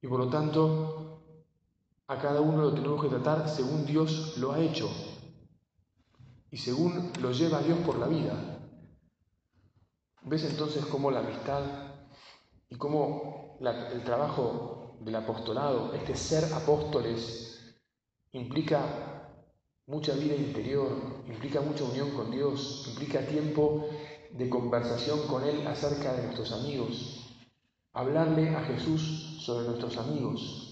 Y 0.02 0.08
por 0.08 0.20
lo 0.20 0.30
tanto, 0.30 1.01
a 2.12 2.18
cada 2.18 2.42
uno 2.42 2.62
lo 2.64 2.74
tenemos 2.74 3.02
que 3.02 3.08
tratar 3.08 3.48
según 3.48 3.86
Dios 3.86 4.36
lo 4.38 4.52
ha 4.52 4.60
hecho 4.60 4.90
y 6.52 6.58
según 6.58 7.14
lo 7.22 7.32
lleva 7.32 7.62
Dios 7.62 7.80
por 7.86 7.98
la 8.00 8.08
vida. 8.08 8.60
¿Ves 10.24 10.44
entonces 10.44 10.86
cómo 10.88 11.10
la 11.10 11.20
amistad 11.20 11.62
y 12.68 12.76
cómo 12.76 13.58
el 13.62 14.04
trabajo 14.04 14.98
del 15.00 15.16
apostolado, 15.16 15.94
este 15.94 16.18
ser 16.18 16.54
apóstoles, 16.54 17.78
implica 18.34 19.30
mucha 19.88 20.14
vida 20.14 20.36
interior, 20.36 21.24
implica 21.28 21.62
mucha 21.62 21.86
unión 21.86 22.12
con 22.12 22.30
Dios, 22.30 22.88
implica 22.90 23.26
tiempo 23.26 23.88
de 24.32 24.50
conversación 24.50 25.28
con 25.28 25.46
Él 25.46 25.66
acerca 25.66 26.12
de 26.12 26.24
nuestros 26.24 26.52
amigos, 26.52 27.38
hablarle 27.94 28.50
a 28.50 28.64
Jesús 28.66 29.40
sobre 29.46 29.66
nuestros 29.66 29.96
amigos. 29.96 30.71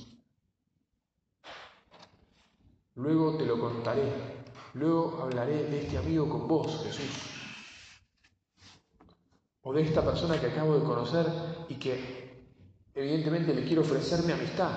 Luego 2.96 3.38
te 3.38 3.46
lo 3.46 3.60
contaré, 3.60 4.12
luego 4.74 5.20
hablaré 5.22 5.64
de 5.66 5.82
este 5.84 5.98
amigo 5.98 6.28
con 6.28 6.48
vos, 6.48 6.84
Jesús, 6.84 7.40
o 9.62 9.74
de 9.74 9.84
esta 9.84 10.04
persona 10.04 10.40
que 10.40 10.48
acabo 10.48 10.78
de 10.78 10.86
conocer 10.86 11.26
y 11.70 11.76
que 11.76 12.46
evidentemente 12.94 13.54
le 13.54 13.64
quiero 13.64 13.82
ofrecer 13.82 14.24
mi 14.26 14.34
amistad. 14.34 14.72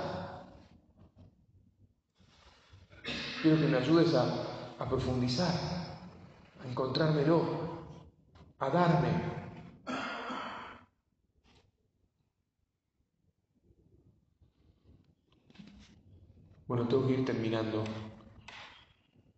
Quiero 3.43 3.57
que 3.57 3.67
me 3.67 3.77
ayudes 3.77 4.15
a, 4.15 4.89
profundizar, 4.89 5.53
a 6.63 6.69
encontrármelo, 6.69 7.43
a 8.61 8.71
darme. 8.71 9.42
Bueno, 16.73 16.89
tengo 16.89 17.07
que 17.07 17.13
ir 17.13 17.25
terminando. 17.27 17.85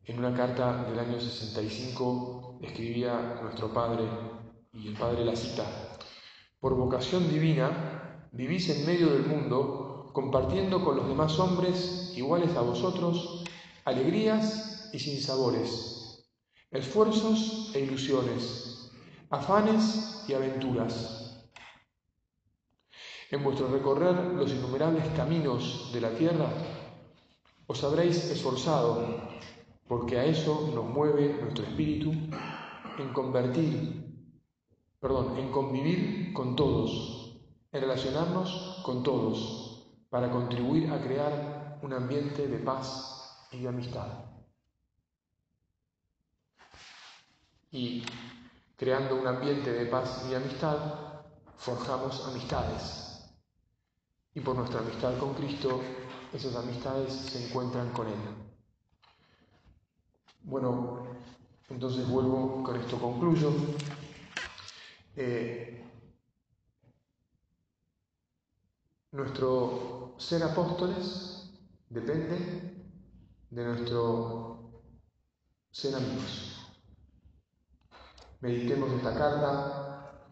En 0.04 0.20
una 0.20 0.32
carta 0.32 0.84
del 0.84 1.00
año 1.00 1.18
65 1.18 2.60
escribía 2.62 3.40
nuestro 3.42 3.74
Padre, 3.74 4.04
y 4.72 4.86
el 4.86 4.94
Padre 4.96 5.24
la 5.24 5.34
cita, 5.34 5.64
por 6.60 6.76
vocación 6.76 7.28
divina 7.28 8.28
vivís 8.30 8.68
en 8.68 8.86
medio 8.86 9.08
del 9.08 9.26
mundo, 9.26 10.12
compartiendo 10.12 10.84
con 10.84 10.94
los 10.94 11.08
demás 11.08 11.36
hombres 11.40 12.12
iguales 12.16 12.54
a 12.54 12.60
vosotros 12.60 13.42
alegrías 13.84 14.90
y 14.92 15.00
sinsabores, 15.00 16.30
esfuerzos 16.70 17.72
e 17.74 17.80
ilusiones, 17.80 18.92
afanes 19.30 20.24
y 20.28 20.34
aventuras. 20.34 21.50
En 23.32 23.42
vuestro 23.42 23.66
recorrer 23.66 24.14
los 24.34 24.52
innumerables 24.52 25.08
caminos 25.16 25.90
de 25.92 26.00
la 26.00 26.10
tierra, 26.10 26.48
os 27.66 27.82
habréis 27.84 28.30
esforzado, 28.30 29.06
porque 29.88 30.18
a 30.18 30.24
eso 30.24 30.70
nos 30.74 30.84
mueve 30.84 31.40
nuestro 31.40 31.64
espíritu, 31.64 32.12
en 32.98 33.12
convertir, 33.12 34.04
en 35.00 35.50
convivir 35.50 36.32
con 36.32 36.56
todos, 36.56 37.38
en 37.72 37.80
relacionarnos 37.80 38.80
con 38.84 39.02
todos, 39.02 39.84
para 40.10 40.30
contribuir 40.30 40.92
a 40.92 41.00
crear 41.00 41.78
un 41.82 41.92
ambiente 41.92 42.48
de 42.48 42.58
paz 42.58 43.48
y 43.52 43.66
amistad. 43.66 44.08
Y 47.70 48.04
creando 48.76 49.16
un 49.16 49.26
ambiente 49.26 49.72
de 49.72 49.86
paz 49.86 50.26
y 50.30 50.34
amistad, 50.34 50.78
forjamos 51.56 52.26
amistades. 52.28 53.34
Y 54.34 54.40
por 54.40 54.56
nuestra 54.56 54.80
amistad 54.80 55.18
con 55.18 55.34
Cristo, 55.34 55.80
esas 56.34 56.56
amistades 56.56 57.12
se 57.12 57.46
encuentran 57.46 57.90
con 57.92 58.08
Él. 58.08 58.18
Bueno, 60.42 61.06
entonces 61.68 62.08
vuelvo, 62.08 62.62
con 62.64 62.76
esto 62.76 62.98
concluyo. 62.98 63.52
Eh, 65.16 65.84
nuestro 69.12 70.16
ser 70.18 70.42
apóstoles 70.42 71.52
depende 71.88 72.84
de 73.50 73.64
nuestro 73.64 74.82
ser 75.70 75.94
amigos. 75.94 76.66
Meditemos 78.40 78.90
esta 78.90 79.14
carta, 79.14 80.28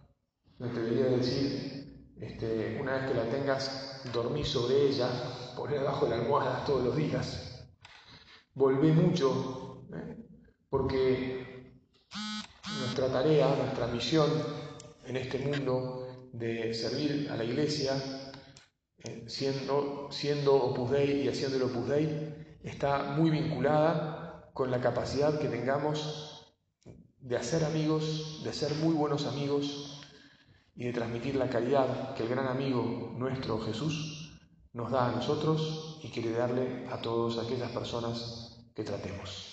no 0.59 0.67
te 0.67 0.83
debería 0.83 1.17
decir, 1.17 1.82
este, 2.23 2.79
una 2.81 2.95
vez 2.95 3.11
que 3.11 3.15
la 3.15 3.29
tengas, 3.29 4.01
dormí 4.13 4.45
sobre 4.45 4.87
ella, 4.87 5.09
poner 5.57 5.81
debajo 5.81 6.07
de 6.07 6.11
la 6.17 6.23
almohada 6.23 6.65
todos 6.65 6.85
los 6.85 6.97
días. 6.97 7.67
Volvé 8.55 8.93
mucho, 8.93 9.89
¿eh? 9.93 10.17
porque 10.71 11.75
nuestra 12.79 13.09
tarea, 13.09 13.57
nuestra 13.57 13.89
misión 13.89 14.31
en 15.05 15.17
este 15.17 15.41
mundo 15.41 16.29
de 16.33 16.73
servir 16.73 17.29
a 17.29 17.37
la 17.37 17.43
iglesia, 17.43 18.01
eh, 18.99 19.25
siendo, 19.27 20.09
siendo 20.13 20.55
Opus 20.55 20.93
Dei 20.93 21.23
y 21.23 21.29
haciendo 21.29 21.57
el 21.57 21.65
Opus 21.65 21.89
Dei, 21.89 22.59
está 22.63 23.03
muy 23.17 23.31
vinculada 23.31 24.49
con 24.55 24.71
la 24.71 24.81
capacidad 24.81 25.41
que 25.41 25.49
tengamos 25.49 26.55
de 27.19 27.37
hacer 27.37 27.65
amigos, 27.65 28.43
de 28.45 28.53
ser 28.53 28.73
muy 28.77 28.95
buenos 28.95 29.27
amigos 29.27 29.92
y 30.75 30.85
de 30.85 30.93
transmitir 30.93 31.37
la 31.37 31.49
caridad 31.49 32.15
que 32.15 32.23
el 32.23 32.29
gran 32.29 32.47
amigo 32.47 33.15
nuestro 33.17 33.61
Jesús 33.61 34.41
nos 34.73 34.91
da 34.91 35.09
a 35.09 35.13
nosotros 35.13 36.01
y 36.03 36.09
quiere 36.09 36.33
darle 36.33 36.87
a 36.91 37.01
todas 37.01 37.45
aquellas 37.45 37.71
personas 37.71 38.71
que 38.75 38.85
tratemos. 38.85 39.52